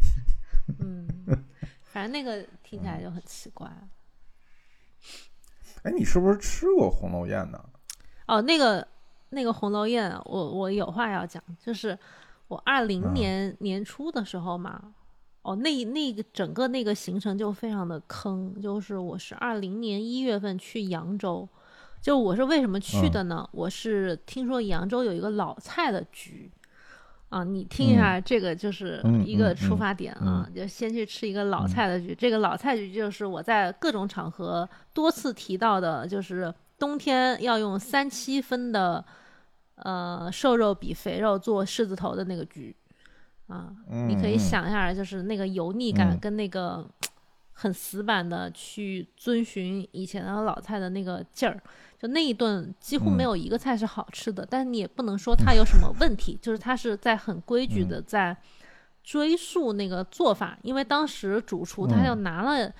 [0.80, 1.06] 嗯，
[1.82, 3.70] 反正那个听起来就很奇怪。
[5.82, 7.64] 哎，你是不是吃过红楼宴呢？
[8.26, 8.86] 哦，那个
[9.30, 11.98] 那个红楼宴，我我有话要讲，就是。
[12.48, 14.80] 我二零年年初的时候嘛，
[15.46, 21.48] 哦，那那个整个那个行程就非常的坑，就是我是二零年一月份去扬州，
[22.02, 23.48] 就我是为什么去的呢？
[23.52, 26.50] 我是听说扬州有一个老菜的局，
[27.28, 32.12] 啊，你听一下，这个就是一个出发点啊，就先去吃一个老菜的局。
[32.12, 39.04] 这个老菜局就是我在各种场合多次提到的，就是冬天要用三七分的。
[39.76, 42.74] 呃，瘦肉比肥肉做狮子头的那个局，
[43.48, 43.70] 啊，
[44.08, 46.84] 你可以想一下，就是那个油腻感跟那个
[47.52, 51.60] 很死板的去遵循以前的老菜的那个劲儿，
[51.98, 58.36] 就那一顿几乎没有一个菜是好吃的，但是你也不能说它有什么问题，就是它是在很规矩的在
[59.02, 62.72] 追溯那个做法，因为当时主厨他就拿了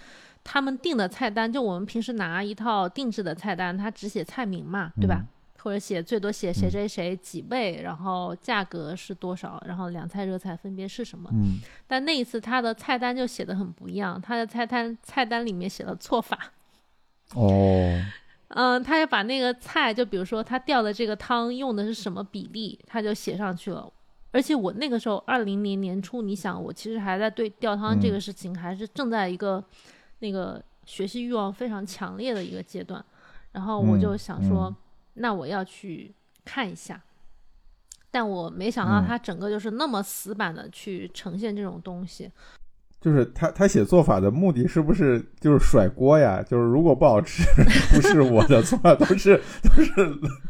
[0.42, 5.24] 他们定的菜单，就我们平时拿一套定制的菜单，他只写菜名嘛，对吧？
[5.66, 11.28] 或者写最多写谁谁谁几位，然后价格是多少，然后凉菜热菜分别是什么？
[11.32, 16.38] 嗯，但那一次他的菜单就写的很不一样，他的菜单菜单里面写了错法。
[17.34, 18.00] 哦，
[18.50, 23.92] 嗯，他就把那个菜，就比如说他调的这个汤用的是什么比例，他就写上去了。
[24.30, 29.64] 而且我那个时候二零年年初，你想我其实还在对调汤这个事情，还是正在一个
[30.20, 33.04] 那个学习欲望非常强烈的一个阶段，
[33.50, 34.72] 然后我就想说。
[35.16, 37.02] 那我要去看一下，
[38.10, 42.30] 但我没想到他整个就是那么死板的去呈现这种东西。
[42.98, 46.42] 就是他他写做法的目的是不是就是甩锅呀？
[46.42, 47.44] 就是如果不好吃，
[47.94, 49.92] 不是我的错，都是都是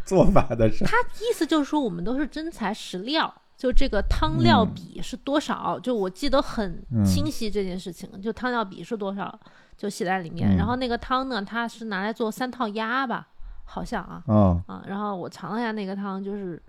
[0.04, 0.84] 做法的事。
[0.84, 9.38] 他意思就是说，我们都是真材实料，就这个汤料比是多少，就我记得很清晰这件事情，就汤料比是多少
[9.76, 10.56] 就写在里面。
[10.56, 13.28] 然后那个汤呢，它是拿来做三套鸭吧。
[13.68, 14.22] 好像啊，
[14.66, 16.62] 啊，然后我尝了一下那个汤，就是，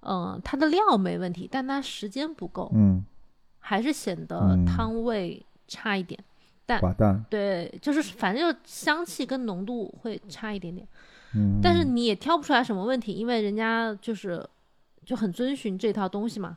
[0.00, 3.04] 嗯，它的料没问题，但它时间不够，嗯，
[3.58, 6.18] 还是显得汤味差一点，
[6.66, 10.88] 但寡淡，对，就是反正就香气跟浓度会差一点点，
[11.34, 14.44] 嗯，但是你也挑不出来什么问题，因为人家就是
[15.04, 16.56] 就很遵循这套东西嘛，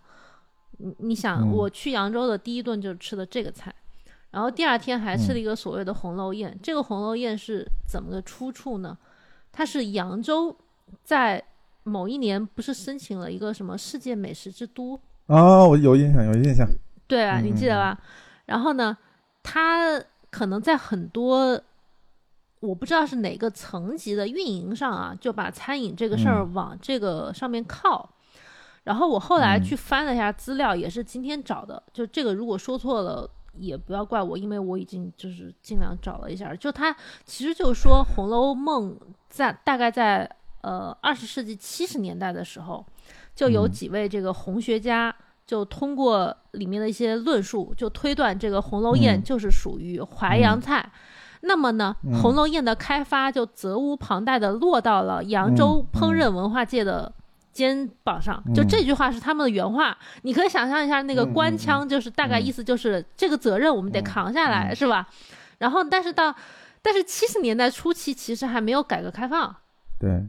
[0.77, 3.75] 你你想，我去扬州的第一顿就吃的这个菜，
[4.31, 8.97] 然后第二天还吃了一个所谓的红楼宴，这个红楼宴是怎么个出处呢？
[9.53, 10.53] 它是扬州
[11.03, 11.41] 在
[11.83, 14.99] 某一年不是申请了一个什么世界美食之都？
[15.27, 16.67] 啊，我有印象，有印象。
[17.07, 17.97] 对啊，你记得吧？
[18.47, 18.97] 然后呢，
[19.41, 21.61] 他可能在很多
[22.59, 28.09] 我不知道是哪个层级的运营上啊，就把餐饮这个事儿往这个上面靠。
[28.83, 31.81] 然后我后来去翻了一下资料，也是今天找的。
[31.93, 36.53] 就这个，如果说错了，也不要怪我，因为我已经就是尽量找了一下。
[36.55, 36.93] 就他
[37.23, 38.91] 其实就是说，《红楼梦》
[39.33, 40.29] 在大概在
[40.61, 42.85] 呃二十世纪七十年代的时候，
[43.33, 45.13] 就有几位这个红学家。
[45.45, 50.89] 就通过里面的一些论述，就推断这个红楼宴就是属于淮扬菜。
[51.41, 57.11] 那么呢，红楼宴的开发就责无旁贷的落到了扬州烹饪文化界的
[57.51, 58.41] 肩膀上。
[58.55, 65.05] 就这句话是他们的原话，你可以想象一下那个官腔，就是大概意思就是这个责任我们得扛下来，是吧？
[65.57, 66.33] 然后，但是到
[66.83, 69.55] 但是七十年代初期，其实还没有改革开放，
[69.99, 70.23] 对，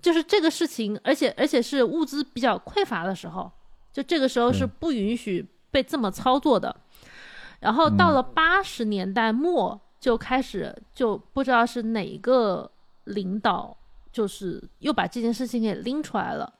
[0.00, 3.50] 就是这个事情，而且而且是物资比较匮乏的时候。
[3.92, 6.76] 就这个时候是不允许被这么操作的，
[7.60, 12.70] 然后到了八十年代末就开始，就不知道是哪个
[13.04, 13.74] 领导，
[14.12, 16.52] 就是又把这件事情给拎出来了。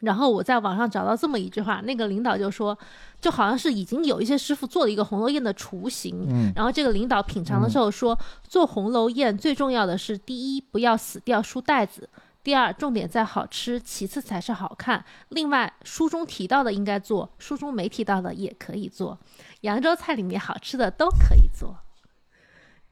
[0.00, 2.76] 然后我在网上找到这么一句话，那个领导就说，
[3.20, 12.08] 就好像是已经有一些师傅做了一个红楼宴的雏形，然后这个领导品尝的时候说，做红楼宴最重要的是第一，不要死掉书袋子。
[12.44, 15.04] 第二，重点在好吃，其次才是好看。
[15.30, 19.18] 另外，书中提到的应该做，书中没提到的也可以做。
[19.62, 21.76] 扬州菜里面好吃的都可以做。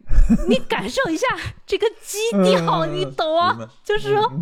[0.49, 1.27] 你感受一下
[1.67, 3.57] 这个基调，你懂啊？
[3.85, 4.33] 就是说，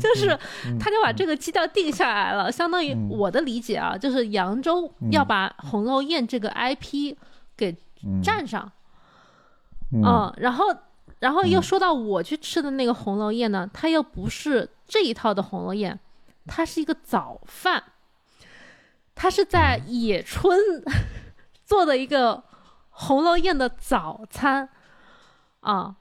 [0.00, 0.38] 就是
[0.78, 2.50] 他就把这个基调定下来了。
[2.50, 7.16] 相当于我的理解啊，就是扬州要把《红楼宴》这个 IP
[7.56, 7.76] 给
[8.22, 8.70] 占上。
[9.92, 10.66] 嗯，然后。
[11.20, 15.98] 然后又说到我去吃的那个红楼宴呢，它又不是这一套的红楼宴，
[16.46, 17.82] 它是一个早饭，
[19.14, 20.58] 它是在野春
[21.64, 22.42] 做的一个
[22.90, 24.68] 红楼宴的早餐
[25.64, 25.96] 啊。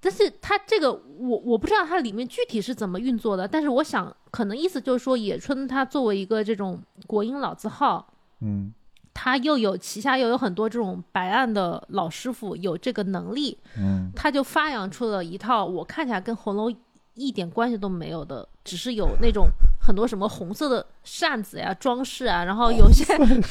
[0.00, 8.72] 但是它这个我我不知道它里面具体是怎么运作的，但是我想可能意思就是说野春他作为一个这种国营老字号，嗯。
[9.12, 16.72] 他又有旗下又有很多这种白案的老师傅，有这个能力，嗯，他就发扬出了一套我看起来跟红楼
[17.14, 19.48] 一点关系都没有的，只是有那种
[19.80, 23.04] 很多什么红色的扇子呀、装饰啊，然后有些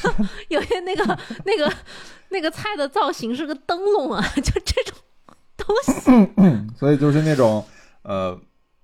[0.48, 1.04] 有些那个
[1.44, 1.72] 那个
[2.30, 4.98] 那个菜的造型是个灯笼啊，就这种
[5.64, 7.64] 东西，所以就是那种
[8.02, 8.38] 呃。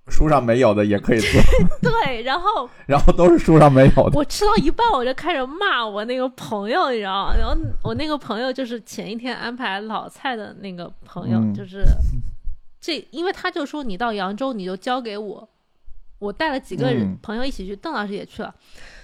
[0.09, 1.41] 书上没有的也可以做，
[1.83, 4.17] 对，然后 然后都是书上没有的。
[4.17, 7.35] 我吃到一半我就开始骂我那个朋友，你知道吗？
[7.37, 11.83] 然后我那个朋友就是前一天安排老蔡的那个朋友，就是
[12.81, 15.49] 这，因为他就说你到扬州你就交给我，
[16.21, 18.55] 我带了几个人朋友一起去，邓老师也去了，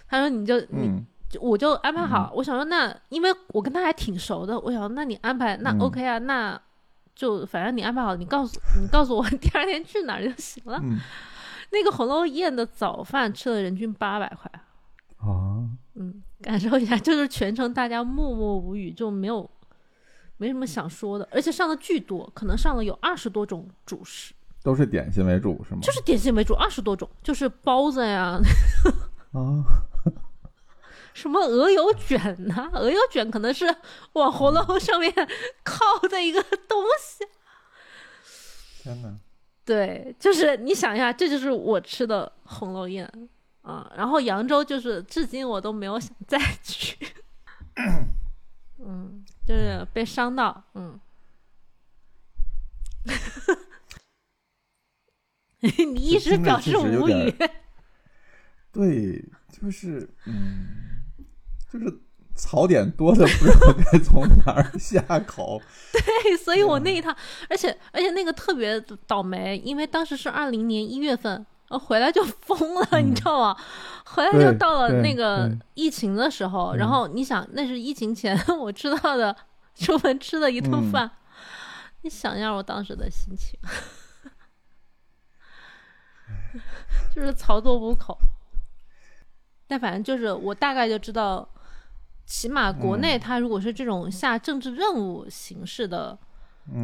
[0.08, 1.04] 他说你就你
[1.40, 2.30] 我就安排好。
[2.36, 6.60] 我想说那因为我跟他还挺熟的，我想那你安排那 OK 啊，那。
[7.14, 10.80] 就反正你安排好，你告诉你告诉我第二天去哪儿就行了。
[11.70, 14.50] 那个红楼宴的早饭吃了人均八百块
[15.18, 19.48] 啊，嗯，感受一下，就是全程大家默默无语，就没有
[20.36, 25.80] 没什么想说的，而且上的巨多，可能上了有二十多种主食，都是点心为主是吗？
[25.82, 28.38] 就是点心为主，二十多种，就是包子呀，
[29.32, 29.64] 啊。
[31.14, 32.70] 什么鹅油卷呢？
[32.74, 33.66] 鹅油卷可能是
[34.14, 35.12] 往红楼上面
[35.62, 37.24] 靠的一个东西。
[38.82, 39.14] 天哪！
[39.64, 43.08] 对，就是你想一下，这就是我吃的红楼宴
[43.62, 43.92] 啊。
[43.96, 46.96] 然后扬州就是至今我都没有想再去。
[48.78, 50.64] 嗯，就是被伤到。
[50.74, 50.98] 嗯。
[55.60, 57.32] 你一直表示无语。
[58.72, 60.91] 对，就是嗯。
[61.72, 62.00] 就是
[62.34, 65.60] 槽点多的不知道该从哪儿 下口。
[65.92, 67.14] 对，所以我那一趟，
[67.48, 73.56] 而且而且那个特别倒霉，因为当时是二零年一月份，回来就疯了， 你知道吗？
[74.04, 79.34] 回来就到了那个疫情的时候，然后你想，那是疫情前 我知道的
[79.74, 81.10] 出门吃的一顿饭，
[82.02, 83.58] 你想一下我当时的心情，
[87.14, 88.18] 就是操作无口。
[89.66, 91.46] 但反正就是我大概就知道。
[92.24, 96.18] 起码国内，它如果是这种下政治任务形式的，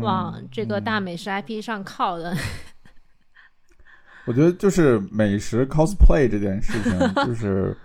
[0.03, 2.37] 往这个大美食 IP 上靠的，
[4.27, 7.77] 我觉得就是美食 cosplay 这件事情， 就是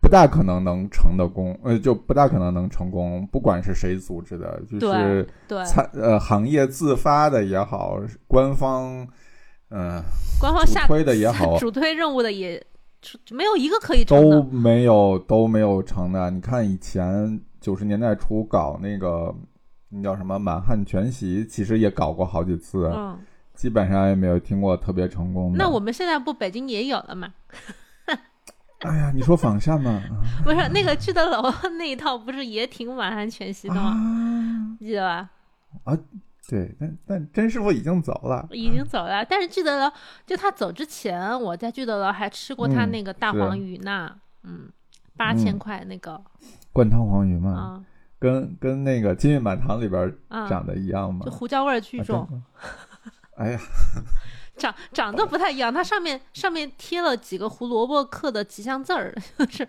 [0.00, 3.26] 不大可能能成的功，呃，就不大可能能成功。
[3.30, 9.06] 不管是谁组织的，就是对参呃行业自发的也好，官方
[9.70, 10.02] 嗯，
[10.40, 12.64] 官方下主推的也好，主推任务的也
[13.30, 14.42] 没有一个可以成都。
[14.44, 16.30] 没有都没有成的。
[16.30, 19.34] 你看以前九十年代初搞那个
[19.88, 23.18] 那叫什么满汉全席，其实也搞过好几次，嗯，
[23.54, 25.58] 基本上也没有听过特别成功的。
[25.58, 27.32] 那我们现在不北京也有了吗？
[28.80, 30.02] 哎呀，你说仿膳吗？
[30.44, 33.82] 不是那个聚德楼 那一套，不是也挺满汉全席的吗？
[33.82, 35.30] 啊，记得吧？
[36.48, 38.46] 对，但但甄师傅已经走了。
[38.50, 39.92] 已经走了，但是聚德楼
[40.26, 44.68] 就他走之前，我在聚德楼还吃过他嗯那个大黄鱼呢，嗯，
[45.16, 46.22] 八千块那个
[46.72, 47.84] 灌汤黄鱼嘛，啊
[48.18, 51.30] 跟跟那个金玉满堂里边啊，长得一样吗就？
[51.30, 52.42] 胡椒味儿巨啊重。
[53.36, 53.60] 哎呀，
[54.56, 59.66] 长长得不太一样，它上面上面贴了几个胡萝卜刻的吉祥字儿， 就是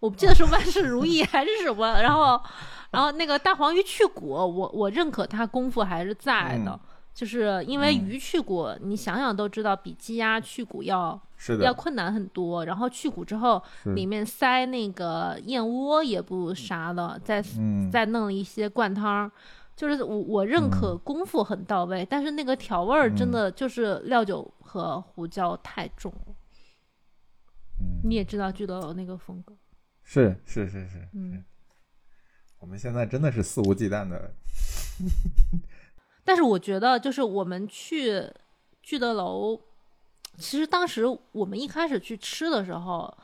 [0.00, 2.40] 我不记得是万事如意还是什么，然后
[2.92, 6.80] 然后那个大黄鱼去骨，我我认可它功夫还是在的，嗯。
[7.14, 8.08] 就是因为嗯。
[8.08, 13.60] 鱼去骨，你想想都知道比鸡鸭去骨要是的，要困难很多，然后去骨之后
[13.96, 19.30] 里面塞那个燕窝也不啥的，再嗯，再弄了一些灌汤，
[19.74, 23.32] 就是我我认可功夫很到位，但是那个调味儿真嗯。
[23.32, 26.34] 的就是料酒和胡椒太重了。
[27.80, 28.00] 嗯。
[28.04, 29.52] 你也知道聚德楼那个风格，
[30.04, 31.44] 是是是是，嗯，
[32.60, 34.32] 我们现在真的是肆无忌惮的，
[36.24, 38.30] 但是我觉得就是我们去
[38.82, 39.60] 聚德楼，
[40.36, 43.16] 其实当时我们一开始去吃的时候，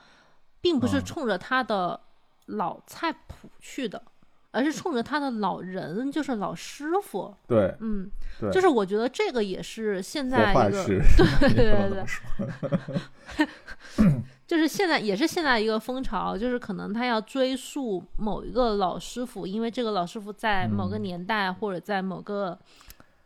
[0.61, 1.05] 并不是嗯。
[1.05, 2.01] 冲着他的
[2.47, 4.03] 老菜谱去的，
[4.53, 7.35] 而是冲着他的老人，就是老师傅。
[7.47, 8.11] 对嗯，
[8.41, 10.99] 对，就是我觉得这个也是现在一个对，
[11.55, 12.25] 对对对说
[14.47, 21.03] 就是现在也是现在一个风潮，就是可能他要追溯某一个老师傅，因为这个老师傅在某个嗯。
[21.03, 22.59] 年代、或者在某个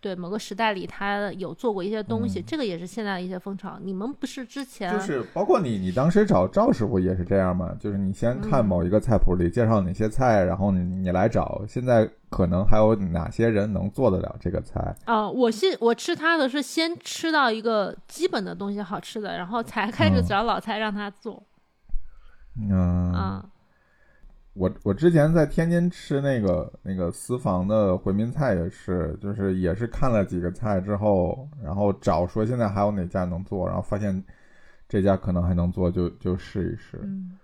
[0.00, 3.78] 对某个时代里，他有做过一些东西，嗯这个也是现在的一些风潮。
[3.82, 7.74] 你们不是之前就是包括你，你当时找赵师傅也是这样吗？
[7.80, 14.94] 就是你先看嗯某一个菜谱里介绍哪些菜，然后你你来找，现在可能还有哪些人能做得了这个菜？
[15.04, 21.42] 啊、我是我吃他的是先吃到一个基本的东西好吃的，然后才开始嗯找老蔡让他做
[22.60, 23.44] 嗯，啊。
[24.58, 34.22] 我我之前在天津吃那个那个私房的回民菜也是，就是也是看了几个菜之后，然后找说现在还有哪家能做，然后发现
[34.88, 36.98] 这家可能还能做，就就试一试。
[37.04, 37.38] 嗯，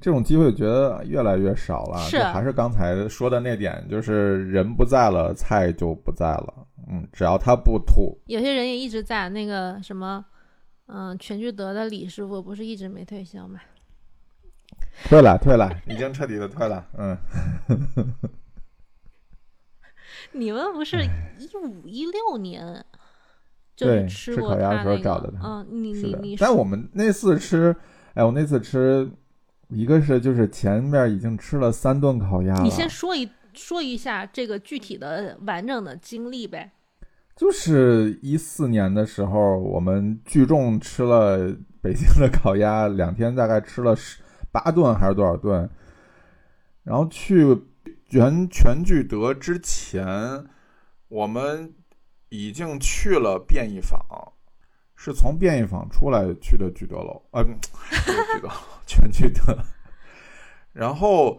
[0.00, 6.66] 这种机会觉得越来越少了，是就还是刚才说的那点，就是人不在了，菜就不在了。
[6.88, 10.24] 嗯，只要他不吐，有些人也一直在那个什么，
[10.86, 13.58] 嗯、全聚德的李师傅不是一直没退休吗？
[15.04, 16.86] 退了退了， 已经彻底的退了。
[16.96, 17.16] 嗯，
[20.32, 20.98] 你们不是
[21.38, 22.84] 一五一六年
[23.74, 26.36] 就对吃过吃烤鸭的时候他那个找的他嗯，你是的你你。
[26.36, 27.74] 但我们那次吃，
[28.14, 29.10] 哎，我那次吃，
[29.68, 36.72] 一个是就是前面已经吃了三顿烤鸭了，你先说一说一下这个具体的完整的经历呗。
[37.36, 44.22] 就是一四年的时候，我们聚众吃了北京的烤鸭，两天大概吃了十
[44.56, 45.68] 八顿还是多少顿，
[46.82, 47.62] 然后去
[48.08, 50.46] 全全聚德之前，
[51.08, 51.74] 我们
[52.30, 54.00] 已经去了便宜坊，
[54.94, 58.48] 是从便宜坊出来去的聚德楼，啊，不是聚德，
[58.86, 59.58] 全聚德。
[60.72, 61.38] 然后，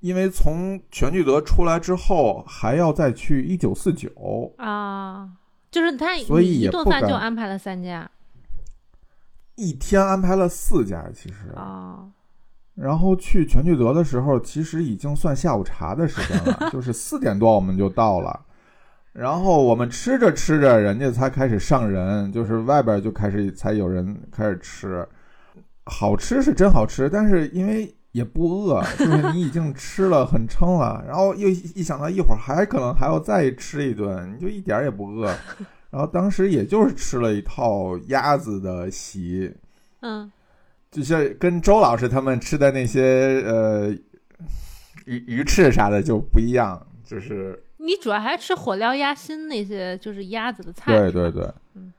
[0.00, 5.32] 因为从全聚德出来之后，还要再去一九四九，啊，
[5.70, 8.10] 就是他所以你一顿饭就安排了三家。
[9.56, 11.50] 一天安排了四家，其实。
[11.56, 12.08] 啊，
[12.80, 18.40] 然后去全聚德的时候，其实已经算下午茶的时间了， 就是四点多我们就到了。
[19.12, 25.06] 然后我们吃着吃着，人家才开始上人，就是外边就开始才有人开始吃。
[25.86, 35.34] 好吃是真好吃，但是因为也不饿， 就是你已经吃了很撑了，然后又一想到一会儿还可能还要再吃一顿，你就一点也不饿。
[35.90, 39.52] 然后当时也就是吃了一套鸭子的席，
[40.02, 40.30] 嗯，
[40.90, 43.90] 就像跟周老师他们吃的那些呃
[45.04, 50.92] 鱼鱼翅啥的就不一样，就是你主要还是吃火燎鸭心那些，就是鸭子的菜。
[50.92, 51.92] 对对对，嗯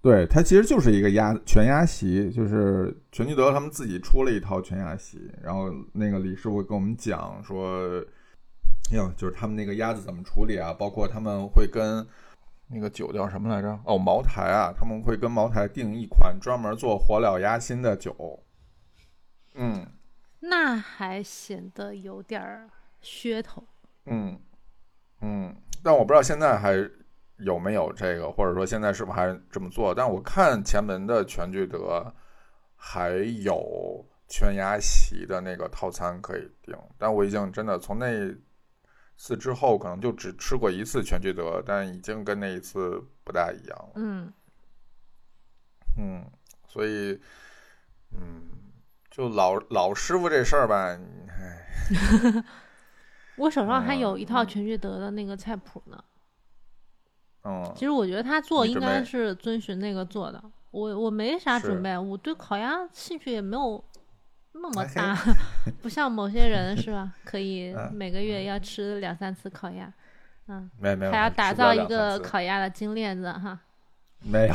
[0.00, 8.04] 对，它其实就是一个鸭全鸭席，就是全聚德他们自己出了一套全鸭席，然后那个李师傅跟我们讲说，
[8.92, 12.06] 哟，就是他们那个鸭子怎么处理啊，包括他们会跟
[12.74, 13.78] 那个酒叫什么来着？
[13.86, 18.42] 哦，茅台啊，他们会跟茅台订一款专门做火燎鸭心的酒。
[19.54, 19.86] 嗯
[20.40, 22.68] 那还显得有点儿
[23.00, 23.64] 噱头。
[24.06, 24.38] 嗯
[25.20, 26.74] 嗯，但我不知道现在还
[27.38, 29.94] 有没有这个，或者说现在是不是还这么做？
[29.94, 32.12] 但我看前门的全聚德
[32.76, 33.10] 还
[33.42, 38.34] 有全鸭席的那个套餐可以订，但我已经真的从那
[39.16, 43.92] 次之后，可能就只吃过一次全聚德，但已经跟那一次不大一样了。
[43.96, 44.32] 嗯
[45.96, 46.24] 嗯，
[46.66, 47.20] 所以，
[48.10, 48.42] 嗯，
[49.10, 50.98] 就老老师傅这事儿吧，
[51.28, 52.44] 唉，
[53.38, 56.02] 我手上还嗯有一套全聚德的那个菜谱呢。
[57.46, 63.84] 嗯其实我觉得他做应该是遵循那个做的，我我没啥准备，我对烤鸭兴趣也没有
[64.54, 65.18] 那么大，
[65.82, 67.12] 不像某些人是吧？
[67.24, 69.92] 可以嗯每个月要吃两三次烤鸭，
[70.46, 73.60] 嗯，没有没有，还要打造一个烤鸭的金链子哈。
[74.26, 74.54] 没有，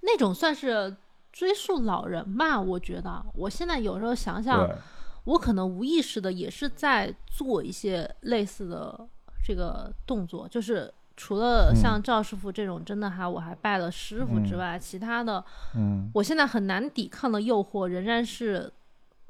[0.00, 0.96] 那种算是
[1.32, 3.24] 追溯老人吧，我觉得。
[3.34, 4.68] 我现在有时候想想，
[5.24, 9.08] 我可能无意识的也是在做一些类似的
[9.44, 11.76] 这个动作，就是除了嗯。
[11.76, 15.42] 像赵师傅这种真的还我还拜了师傅之外，其他的
[15.74, 16.10] 嗯。
[16.14, 18.72] 我现在很难抵抗的诱惑仍然是，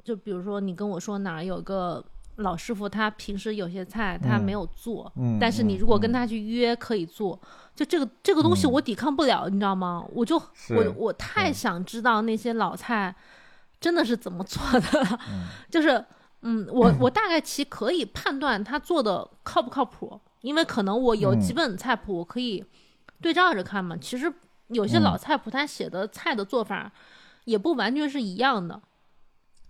[0.03, 2.03] 就比如说你跟我说哪儿有个
[2.37, 4.43] 老师傅，他平时有些菜他嗯。
[4.43, 7.39] 没有做，嗯，但是你嗯如果跟他去约可以做，
[7.75, 8.71] 就这个这个东西嗯。
[8.73, 10.05] 我抵抗不了，你知道吗？
[10.13, 10.37] 我就
[10.69, 11.53] 我我太嗯。
[11.53, 13.15] 想知道那些老菜
[13.79, 15.19] 真的是怎么做的
[15.69, 16.03] 就是
[16.41, 22.63] 嗯，我 我大概其可以判断他做的靠不靠谱，因为可能我有几嗯本菜谱我可以
[23.21, 23.97] 对照着看嘛。
[23.97, 24.31] 其实
[24.67, 26.91] 有些嗯老菜谱他写的菜的做法
[27.45, 28.81] 也不完全是一样的，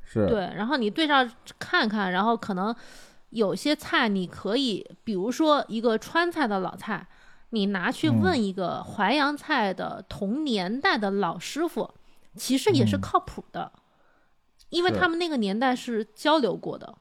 [0.03, 1.27] 是，对，然后你对照
[1.59, 2.75] 看看，然后可能
[3.29, 7.07] 有些菜你可以，比如说一个川菜的老菜，
[7.51, 11.93] 你拿去嗯问一个淮扬菜的同年代的老师傅，
[12.35, 13.71] 其实也是嗯靠谱的，
[14.69, 16.95] 因为他们那个年代是交流过的。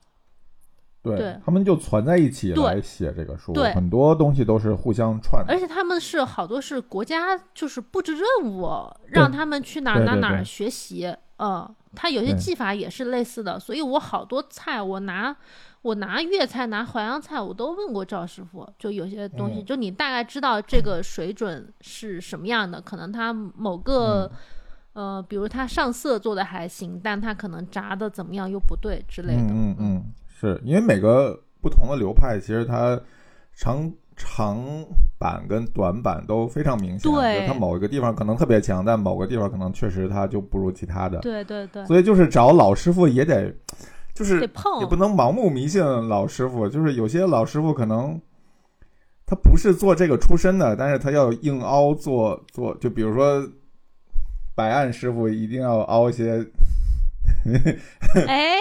[1.11, 1.41] 对对。
[1.45, 3.73] 他们就攒在一起来写这个书，对。
[3.73, 5.45] 很多东西都是互相串。
[5.47, 8.69] 的而，且他们是好多是国家就是布置任务，
[9.07, 11.15] 让他们去哪儿哪儿哪儿学习。
[11.39, 15.37] 嗯，他有些技法也是类似的，所以我好多菜我拿
[15.83, 19.65] 我拿粤菜拿淮扬菜我都问过赵师傅，就有些东西，嗯。
[19.65, 24.31] 就你大概知道这个水准是什么样的，可能他某个。
[24.97, 29.43] 呃，比如他上色做的还行，但他可能炸的怎么样又不对之类的。
[29.43, 30.05] 嗯嗯嗯，
[30.39, 33.01] 是因为每个不同的流派，其实它
[33.55, 34.63] 长长
[35.19, 37.41] 板跟短板都非常明显，对。
[37.41, 43.51] 就它某一个地方可能特别强，但某个地方可能确实它就不如其他的，对对对，所以就是找老师傅也得，
[44.13, 44.41] 就是
[44.81, 48.21] 也不能盲目迷信老师傅，就是有些老师傅可能。
[49.29, 53.45] 他不是做这个出身的，但是他要硬凹做做，就比如说，
[54.55, 56.47] 白案师傅一定要凹一些
[58.29, 58.55] 哎，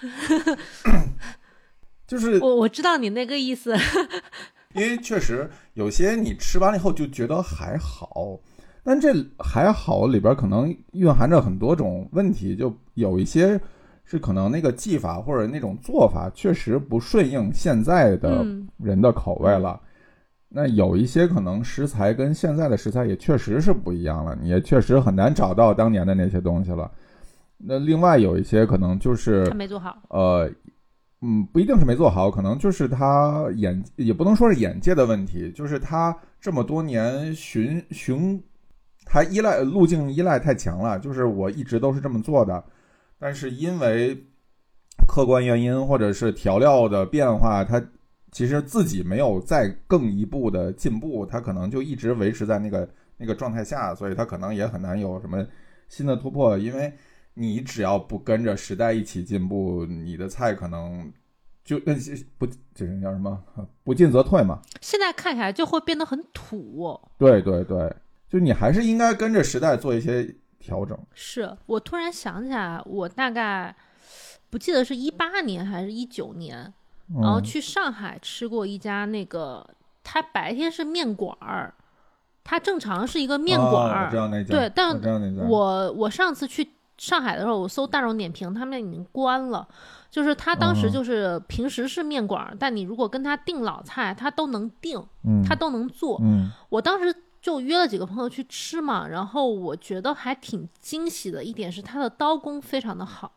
[2.06, 3.74] 就是我我知道你那个意思。
[4.74, 8.38] 因为确实有些你吃完了以后就觉得还好，
[8.84, 13.58] 但这还好里边可能蕴含着很多种问题，就有一些
[14.04, 19.80] 是可能那个技法或者那种做法确实不顺应现在的嗯人的口味了。
[20.50, 26.90] 那有一些可能食材跟现在的食材也确实是不一样了，你也确实很难找到当年的那些东西了。
[27.60, 29.98] 那另外有一些可能就是他没做好。
[30.10, 30.48] 呃，
[31.22, 38.40] 嗯，不一定是没做好，可能就是他眼也不能说是眼界的问题，就是他这么多年循循，
[39.04, 42.62] 他依赖路径依赖太强了，就是我一直都是这么做的，
[43.18, 44.16] 但是因为
[45.08, 47.84] 客观原因或者是调料的变化，他
[48.30, 55.44] 其实自己没有再更一步的进步，他可能就一直维持在那个那个状态下，所以他可能也很难有什么
[55.88, 56.92] 新的突破，因为。
[57.38, 61.12] 你只要不跟着时代一起进步，你的菜可能
[61.64, 61.94] 就呃
[62.36, 63.38] 不就是叫什么？
[63.84, 64.60] 不进则退嘛。
[64.80, 66.98] 现在看起来就会变得很土。
[67.16, 67.94] 对对对，
[68.28, 70.98] 就你还是应该跟着时代做一些调整。
[71.14, 73.74] 是我突然想起来，我大概
[74.50, 76.72] 不记得是一八年还是一九年，
[77.10, 79.68] 嗯、然后去上海吃过一家那个，
[80.02, 81.74] 它白天是面馆儿，
[82.42, 84.44] 它正常是一个面馆哦儿。
[84.44, 84.98] 对但
[85.48, 86.66] 我我上次去
[86.98, 89.66] 上海的时候，我搜大众点评，他们已经关了。
[90.10, 96.18] 就是他当时嗯就是平时是面馆儿，但你如果跟他订老菜，他都能订，嗯，他都能做。
[96.22, 103.30] 嗯我当时就约了几个朋友去吃嘛，然后我觉得还挺惊喜的一点是他的刀工非常的好，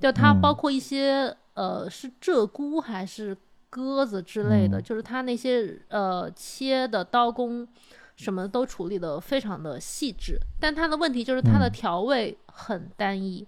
[0.00, 3.36] 就它嗯包括一些、呃是鹧鸪还是
[3.68, 7.68] 鸽子之类的，嗯就是他那些呃切的刀工
[8.16, 13.46] 什么都处理的非常的细致，但它的问题就是它的嗯调味很单一。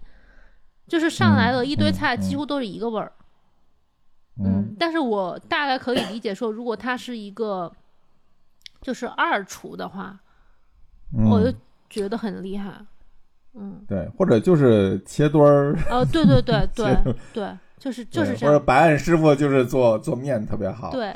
[0.87, 3.11] 就是上来了嗯一堆菜几乎都是一个味儿。
[4.37, 7.71] 嗯嗯，但是我大概可以理解说，如果它是一个
[8.81, 10.19] 就是二厨的话，
[11.17, 11.57] 嗯，我就
[11.89, 12.73] 觉得很厉害。
[13.53, 18.65] 嗯，对，或者就是切墩儿，哦，对对对 对对，就是就是这样或者。
[18.65, 21.15] 白案师傅就是做做面特别好，对，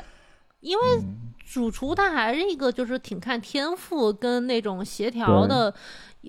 [0.60, 5.74] 因为嗯主厨他还是一个就是挺看天赋跟那种协调的，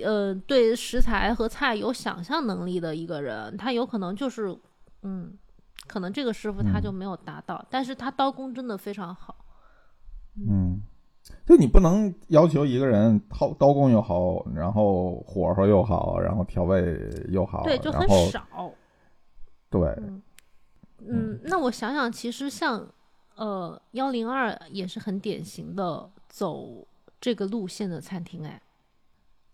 [0.03, 3.55] 呃，对食材和菜有想象能力的一个人。
[3.55, 4.57] 他有可能就是，
[5.03, 5.31] 嗯，
[5.85, 9.45] 可能这个师傅他嗯就没有达到，但是他刀工真的非常好。
[10.49, 10.81] 嗯，
[11.45, 16.97] 就你不能要求一个人刀刀工又好，然后火候又好，然后调味
[17.29, 18.73] 又好，对，就很少。
[19.69, 20.21] 对，嗯
[21.07, 22.87] 嗯，那我想想，其实像
[23.41, 26.85] 呃幺零二也是很典型的走
[27.19, 28.61] 这个路线的餐厅，哎，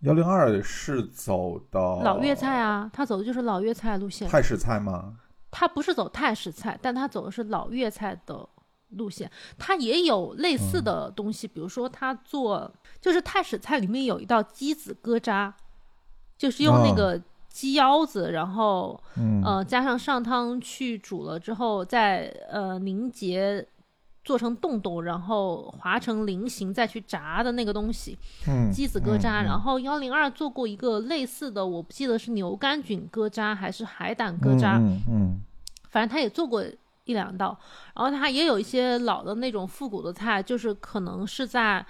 [0.02, 4.28] 幺零二是走的老粤菜啊，他走的就是老粤菜路线。
[4.28, 5.16] 泰式菜吗？
[5.50, 8.48] 他不是走泰式菜，但他走的是老粤菜的
[8.90, 9.32] 路线。
[9.58, 12.70] 他也有类似的东西，比如说他做
[13.00, 15.54] 就是泰式菜里面有一道鸡子疙瘩，
[16.38, 23.66] 就是用那哦个鸡腰子，然后嗯呃加上上汤去煮了之后，再呃凝结。
[24.28, 29.42] 做成洞洞，然后划成菱形，再去炸的那个东西，嗯，鸡子疙瘩。
[29.42, 35.42] 嗯然后幺零二做过一个类似的，我不记得是牛肝菌疙瘩还是海胆疙瘩，嗯嗯。
[35.90, 36.62] 反正他也做过
[37.06, 37.58] 一两道，
[37.96, 41.86] 然后他也有一些老的那种复古的菜，就是可能是在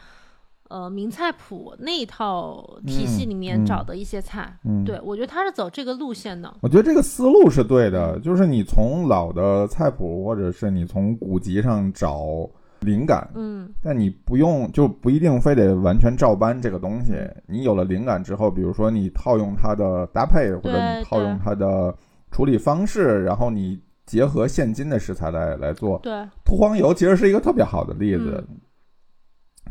[0.69, 4.57] 呃名菜谱那一套体系里面找的一些菜。
[4.63, 6.53] 嗯，对我觉得他是走这个路线的。
[6.61, 12.49] 我觉得这个思路是对的，就是你从老的菜谱，或者是你从古籍上找
[12.81, 17.13] 灵感，嗯但你不用就不一定非得完全照搬这个东西。
[17.47, 21.95] 你有了灵感之后，比如说你套用它的搭配，或者你套用它的
[22.31, 25.99] 处理方式，然后你结合现今的食材来来做。
[26.03, 26.13] 对，
[26.45, 28.57] 秃黄油其实是一个特别好的例子，嗯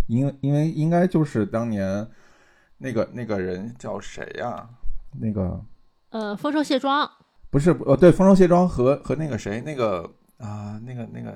[0.07, 2.07] 因为因为应该就是当年
[2.79, 4.69] 那个那个人叫谁呀、
[5.21, 5.61] 那个
[6.11, 7.11] 呃，丰收卸妆，
[7.51, 11.31] 不是呃对丰收卸妆和和那个谁，那个啊、那个那个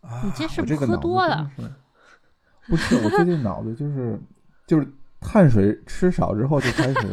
[0.00, 1.50] 啊，你这是我这个喝多了？
[2.66, 4.20] 不是我最近脑子就是
[4.66, 4.86] 就是
[5.20, 7.08] 碳水吃少之后就开始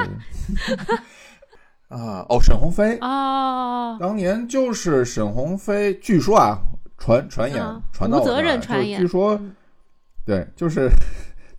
[1.87, 6.57] 啊，哦，沈鸿飞，啊，当年就是沈鸿飞，据说啊，
[6.97, 9.55] 传传言、啊传到我无责这儿言据说嗯
[10.25, 10.89] 对，就是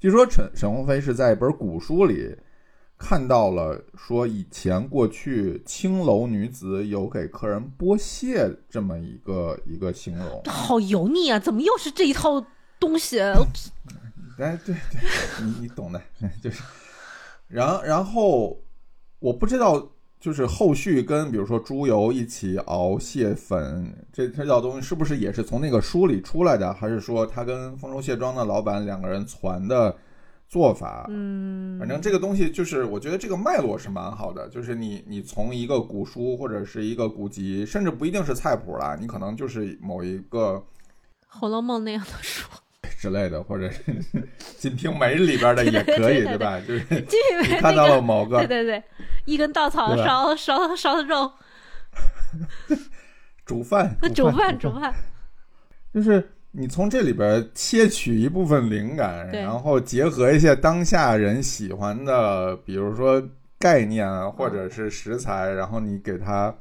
[0.01, 2.37] 据说沈沈鸿飞是在一本古书里
[2.99, 10.43] 看到了，说以前过去青楼女子有给客人剥蟹这么一个一个形容。
[10.47, 11.39] 好油腻啊！
[11.39, 12.45] 怎么又是这一套
[12.81, 13.21] 东西？
[14.39, 15.01] 哎，对对，
[15.43, 16.03] 你你懂的，
[16.43, 16.62] 就是，
[17.49, 18.61] 然然后
[19.19, 19.93] 我不知道，
[20.27, 29.97] 就是后续跟比如说猪油一起熬蟹粉，这这道东西是不是也是从那个书里出来的，还是说他跟丰收蟹庄的老板两个人传的
[30.49, 31.07] 做法？
[31.11, 40.55] 嗯，反正这个东西就是，我觉得这个脉络是蛮好的，就是你你从一个古书或者是一个古籍，甚至不一定是菜谱啦，你可能就是某一个
[41.29, 42.49] 《红楼梦》那样的书，
[42.97, 43.82] 之类的，或者是
[44.59, 46.61] 《金瓶梅》里边的也可以，对吧？
[46.66, 46.80] 就是
[47.61, 48.82] 看到了某个对对对，
[49.24, 51.30] 一根稻草烧烧烧的肉
[53.44, 54.94] 煮饭，煮饭饭煮饭，
[55.94, 63.22] 就是你从这里边切取一部分灵感，然后结合一些当下人喜欢的，比如说
[63.59, 66.55] 概念啊，或者是食材，然后你给它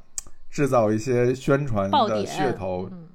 [0.48, 3.08] 制造一些宣传的噱头，嗯，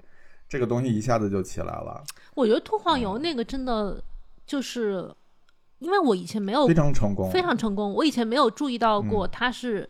[0.50, 2.04] 这个东西一下子就起来了，
[2.36, 4.02] 我觉得脱黄油那个真的
[4.46, 5.10] 就是，
[5.80, 9.30] 因为我以前没有非常成功，非常成功，我以前没有注意到过嗯。
[9.32, 9.90] 它是。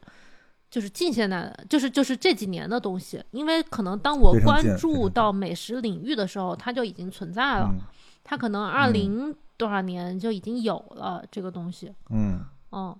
[0.70, 7.70] 就是近现代的，就是就是这几年的东西，因为可能当我关注到美食领域的时候，它就已经存在了。
[7.74, 7.82] 嗯。
[8.24, 12.40] 它可能二零多少年就已经有了这个东西，嗯，
[12.72, 12.96] 嗯，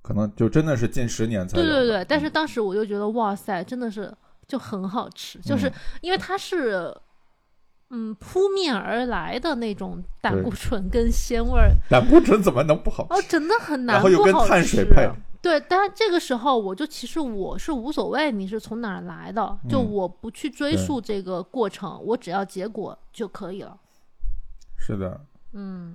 [0.00, 2.04] 可能就真的是近十年才对对对。
[2.04, 4.14] 但是当时我就觉得，哇塞，真的是
[4.46, 5.72] 就很好吃，就是嗯。
[6.02, 6.96] 因为它是，
[7.94, 13.14] 嗯，扑面而来的那种胆固醇跟鲜味儿，胆固醇怎么能不好吃？
[13.14, 15.08] 哦，真的很难然后又跟碳水吃配
[15.42, 23.76] 对，但这个时候我就其实我是无所谓你是从哪儿来的，就嗯我不去追溯这个过程，我只要结果就可以了。
[24.78, 25.20] 是的，
[25.52, 25.94] 嗯，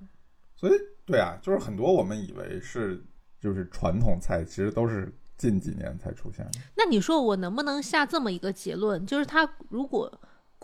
[0.55, 0.73] 所以
[1.05, 3.03] 对啊，就是很多我们以为是
[3.39, 6.59] 就是传统菜，其实都是近几年才出现的。
[6.75, 10.11] 那你说我能不能下这么一个结论，就是它如果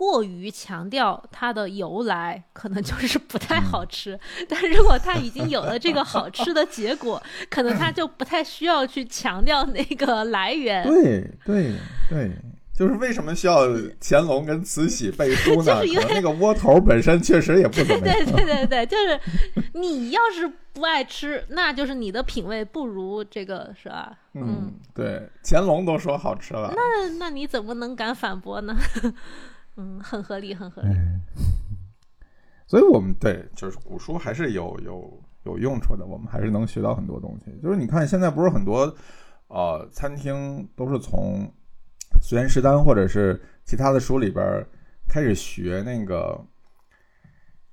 [0.03, 4.19] 过于强调它的由来，可能就是不太好吃。
[4.49, 10.85] 但如果它已经有了这个好吃的结果，可能它就不太需要去强调那个来源。
[10.85, 11.71] 对对
[12.09, 12.31] 对，
[12.75, 13.61] 就是为什么需要
[14.01, 15.79] 乾隆跟慈禧背书呢？
[15.79, 18.17] 就是因为那个窝头本身确实也不怎么样。
[18.25, 19.17] 对对对对，就是
[19.73, 24.11] 你要是不爱吃，那就是你的品味不如这个，是吧？
[24.33, 26.73] 嗯，对，乾隆都说好吃了。
[26.75, 28.75] 那那你怎么能敢反驳呢？
[29.75, 30.89] 嗯，很合理，很合理。
[30.89, 31.19] 哎，
[32.67, 37.51] 所以我们对就是古书还是有有有用处的，我们还是能学到很多东西。
[37.61, 38.95] 就是你看现在不是很多
[39.47, 41.51] 呃餐厅都是从
[42.21, 44.43] 随园食单或者是其他的书里边
[45.09, 46.39] 开始学那个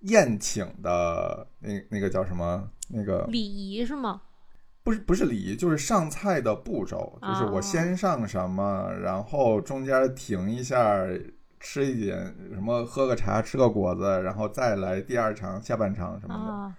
[0.01, 4.23] 宴请的那那个叫什么那个礼仪是吗？
[4.83, 11.07] 不是不是礼仪，就是上菜的步骤，就是我先上什么，然后中间停一下。
[11.61, 16.75] 吃一点什么，喝个茶，吃个果子，然后再来第二场、下半场什么的。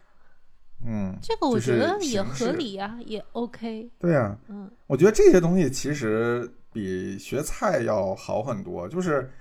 [0.83, 3.91] 嗯，这个我觉得也合理呀，也 OK。
[3.99, 9.31] 对呀，嗯，我觉得这些东西其实比学菜要好很多，就是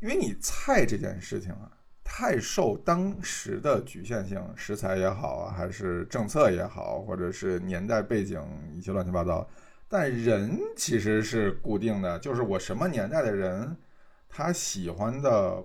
[0.00, 1.70] 因为你菜这件事情啊，
[2.02, 9.46] 太受当时的局限性，食材也好啊，还是政策也好，或者是年代背景一些乱七八糟，
[9.86, 13.76] 但人其实是固定的，就是我什么年代的人。
[14.28, 15.64] 他喜欢的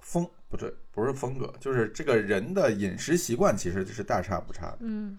[0.00, 4.78] 风不对，不是风格，就是这个人的饮食习惯其实是大差不差的。
[4.80, 5.18] 嗯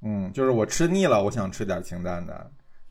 [0.00, 2.34] 嗯，就是我吃腻了，我想吃点清淡的；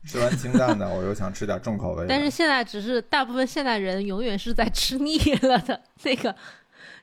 [0.04, 2.06] 吃完清淡的，我又想吃点重口味。
[2.08, 6.34] 但是现在只是大部分现代人永远是在吃腻了的那个，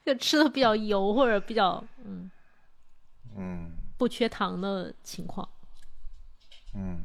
[0.06, 2.30] 就吃的比较油或者比较嗯
[3.38, 5.48] 嗯不缺糖的情况。
[6.74, 7.02] 嗯。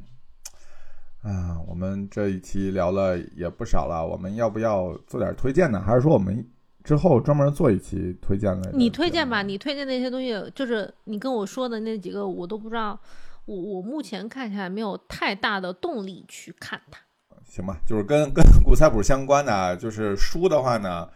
[1.25, 5.81] 啊，我们这一期聊了也不少了，我们要不要做点推荐呢？
[5.81, 6.47] 还是说我们
[6.83, 8.71] 之后专门做一期推荐的？
[8.73, 12.99] 你推荐吧，你推荐那些东西，就是你跟我说的那几个，我都不知道。
[13.45, 16.99] 我我目前看起来没有太大的动力去看它。
[17.43, 21.09] 行吧，就是跟跟古菜谱相关的，就是书的话呢，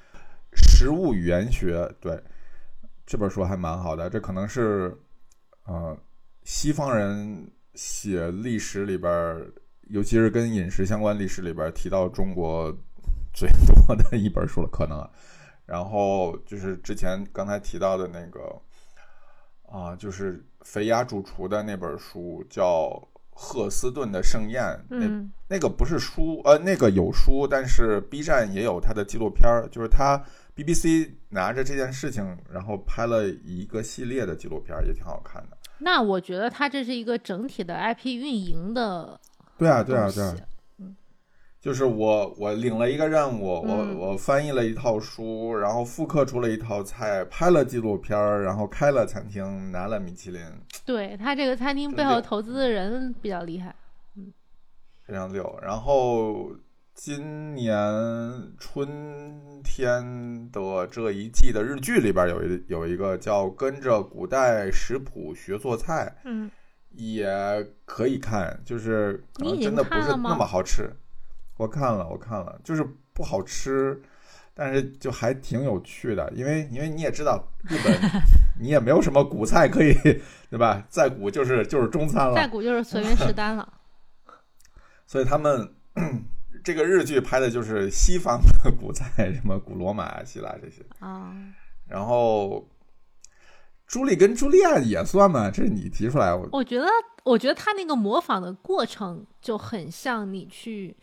[0.57, 2.20] 《食物语言学》对
[3.05, 4.97] 这本书还蛮好的，这可能是
[5.66, 5.95] 呃
[6.43, 9.12] 西方人写历史里边。
[9.89, 12.71] 尤其是跟饮食相关历史里边提到中国
[13.33, 15.07] 最多的一本书了，可能。
[15.65, 18.59] 然后就是之前刚才提到的那个
[19.67, 22.89] 啊，就是肥鸭主厨的那本书，叫
[23.29, 24.63] 《赫斯顿的盛宴》。
[24.89, 30.23] 嗯，那个不是书，呃，那个有书，但是 B 站也有他的纪录片儿，就是他
[30.55, 35.57] BBC 拿着这件事情，然后拍了一个系列的纪录片，也挺好看的。
[35.79, 39.19] 那我觉得他这是一个整体的 IP 运营的。
[39.60, 40.36] 对啊，对啊，对啊，
[40.80, 40.95] 嗯
[41.62, 50.41] 就是我我领了一个任务，我我翻译了一套书，然后复刻出了一套菜，拍了纪录片儿，然后开了餐厅，拿了米其林。
[50.86, 53.76] 对他这个餐厅背后投资的人比较厉害，
[54.16, 54.32] 嗯，
[55.05, 55.60] 非常溜。
[55.62, 56.49] 然后
[56.93, 57.78] 今年
[58.57, 66.49] 春天的这一季的日剧里边有一有一个叫《跟着古代食谱学做菜》，嗯。
[66.91, 70.91] 也可以看，就是可能真的不是那么好吃。
[71.57, 74.01] 我看了，我看了，就是不好吃，
[74.53, 76.31] 但是就还挺有趣的。
[76.33, 77.99] 因为因为你也知道，日本
[78.59, 79.93] 你也没有什么古菜可以，
[80.49, 80.85] 对吧？
[80.89, 83.73] 再古就是就是中餐了，再古就是随便吃单了。
[85.05, 85.73] 所以他们
[86.63, 91.33] 这个日剧拍的就是西方的古菜，什么古罗马、希腊这些啊。
[91.87, 92.67] 然后。
[93.89, 95.49] 朱莉跟朱莉亚也算吗？
[95.49, 96.31] 这是你提出来。
[96.31, 96.87] 我我觉得，
[97.23, 100.95] 我觉得他那个模仿的过程就很像你去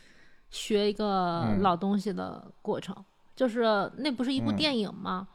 [0.50, 2.94] 学一个老东西的过程，
[3.34, 5.26] 就是那不是一部电影吗？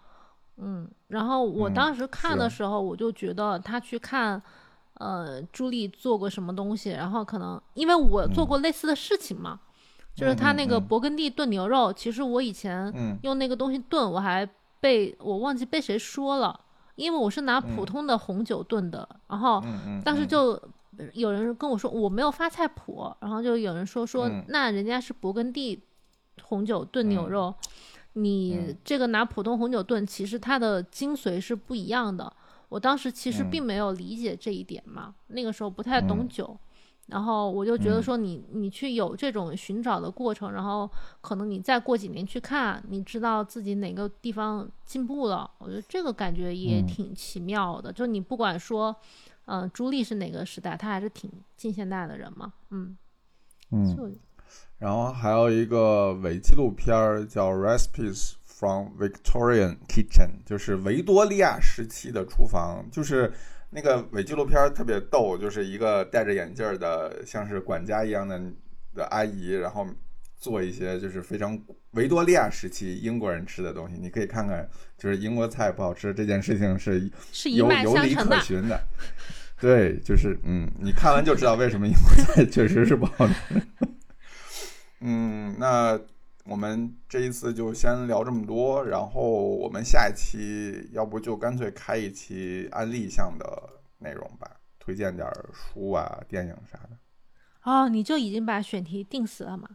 [0.55, 4.41] 嗯，然后我当时看的时候，我就觉得他去看，
[4.93, 9.59] 呃，朱莉做过什么东西，然后可能因为我做过类似的事情嘛，
[10.15, 14.47] 就是他那个勃艮第炖牛肉，其实我以前用那个东西炖，我还
[14.79, 16.57] 被我忘记被谁说了。
[17.01, 19.63] 因为我是拿普通的红酒炖的，然后
[20.05, 20.61] 当时就
[21.13, 25.81] 有人跟我说我没有发菜谱，然后就有人说说那人家是勃艮第
[26.43, 27.53] 红酒炖牛肉，
[28.13, 32.31] 你这个拿普通红酒炖，其实它的精髓是不一样的。
[32.69, 36.55] 我当时其实并没有理解这一点嘛，那个时候不太懂酒。
[37.11, 40.89] 然后我就觉得说你你去有这种寻找的过程，然后
[41.19, 47.91] 可能你再过几年去看，你知道自己哪个地方进步了，我觉得这个感觉也挺奇妙的。
[47.91, 48.95] 就你不管说，
[49.45, 52.97] 嗯，朱莉是哪个时代，她还是挺近现代的人嘛，嗯
[53.71, 54.17] 嗯。
[54.77, 62.83] 然后还有一个伪纪录片儿叫《Recipes from Victorian Kitchen》，就是维多利亚时期的厨房。
[62.91, 63.31] 就是
[63.73, 68.39] 那个伪纪录片特别逗，就是一个戴着眼镜的，像是管家一样的
[68.93, 69.87] 的阿姨，然后
[70.37, 71.57] 做一些就是非常
[71.91, 73.95] 维多利亚时期英国人吃的东西。
[73.97, 78.13] 你可以看看，就是英国菜不好吃这件事情是是有有理。
[78.13, 78.79] 可循的。
[79.59, 83.33] 对，就是嗯，你看完就知道为什么英国菜 确实是不好吃。
[85.01, 85.99] 嗯，那
[86.45, 93.45] 我们这一次就先聊这么多，然后我们下一期要不就干脆开一期案例项的
[93.99, 96.97] 内容吧，推荐点儿书啊、电影啥的。
[97.63, 99.69] 哦，你就已经把选题定死了吗？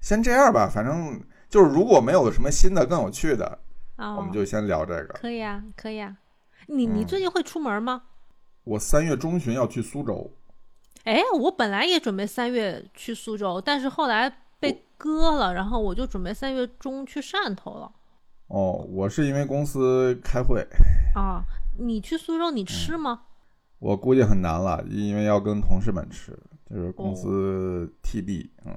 [0.00, 3.58] 先这样吧，反正就是如果没有什么新的更有趣的，
[3.96, 5.14] 哦，我们就先聊这个。
[5.14, 6.16] 可以啊，可以啊。
[6.66, 8.02] 你你嗯最近会出门吗？
[8.64, 10.30] 我三月中旬要去苏州，
[11.04, 14.30] 哎，我本来也准备三月去苏州，但是后来
[14.60, 17.90] 被割了，然后我就准备三月中去汕头了。
[18.48, 20.66] 哦，我是因为公司开会，
[21.14, 21.44] 啊，
[21.78, 23.22] 你去苏州你嗯吃吗？
[23.78, 26.36] 我估计很难了，因为要跟同事们吃，
[26.68, 28.74] 就是公哦司 TB，、嗯，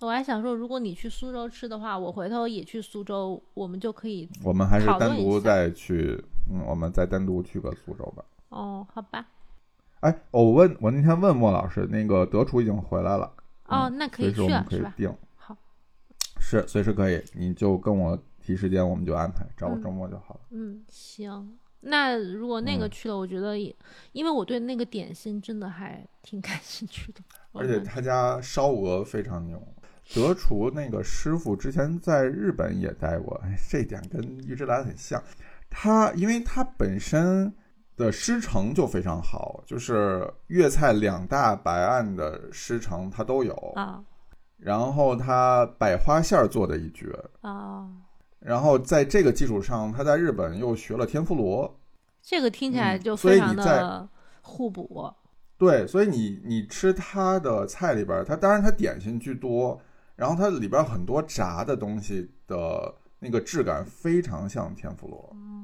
[0.00, 4.28] 我还想说，如果你去苏州吃的话，我回头也去苏州，我们就可以。
[4.42, 6.20] 我们还是单独再去，
[6.50, 8.24] 嗯，我们再单独去个苏州吧。
[8.48, 9.24] 哦，好吧。
[10.00, 13.32] 哎，我问我那天问莫老师，那个德厨已经回来了，
[13.68, 14.66] 哦，嗯那可以去是吧？
[14.68, 15.56] 可以定，好，
[16.40, 20.40] 是随时可以，你就跟我提时间，我们就安排，找我嗯周末就好了。
[20.50, 21.56] 嗯，行。
[21.80, 23.74] 那如果那个嗯去了，我觉得也，
[24.10, 27.20] 因为我对那个点心真的还 挺感兴趣的。
[27.52, 29.62] 而且他家烧鹅非常牛，
[30.12, 35.22] 德厨那个师傅之前在日本也待过，哎，这一点跟玉之兰很像。
[35.70, 37.52] 他因为他本身
[37.98, 44.02] 的师承就非常好，就是粤菜两大白案的师承他都有，啊
[44.56, 47.88] 然后他百花馅儿做的一绝，啊，
[48.40, 51.78] 然后在这个基础上，他在日本又学了天妇罗。
[52.22, 54.08] 这个听起来就非常的
[54.42, 55.12] 互补。
[55.56, 59.80] 对，所以你你吃他的菜里边儿，它当然它点心居多，
[60.14, 65.57] 然后它里边很多炸的东西的那个质感非常像天妇罗，嗯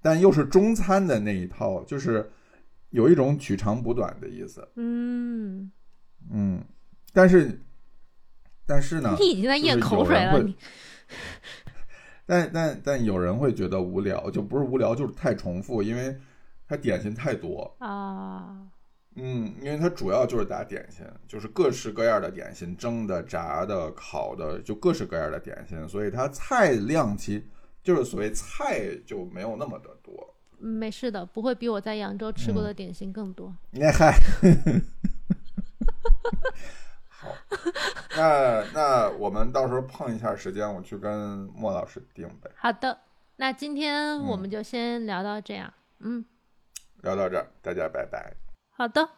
[0.00, 2.30] 但又是中餐的那一套，就是
[2.90, 4.66] 有一种取长补短的意思。
[4.76, 5.70] 嗯，
[6.30, 6.64] 嗯，
[7.12, 7.60] 但是
[8.66, 10.44] 但是呢，你已经在咽口水了，
[12.26, 16.16] 但但但有人会觉得无聊，就不是无聊，就是太重复，因为
[16.68, 17.74] 它点心太多。
[17.78, 18.56] 啊，
[19.16, 27.44] 嗯，因为它主要就是打点心，就是各式各样的点心，蒸的、炸的、烤的，就各式各样的点心，所以它菜量其
[27.82, 30.12] 就是所谓菜就没有那么的多。
[30.60, 33.52] 嗯没事的，不会比我在扬州吃过嗯的点心更多。
[33.72, 34.16] 那嗨，
[37.08, 37.34] 好，
[38.16, 42.48] 那那我们到时候碰一下时间，我去跟莫老师定呗。
[42.54, 42.96] 好的，
[43.36, 45.74] 那今天我嗯们就先聊到这样。
[45.98, 46.24] 嗯，
[47.02, 48.32] 聊到这儿，大家拜拜。
[48.70, 49.08] 好的，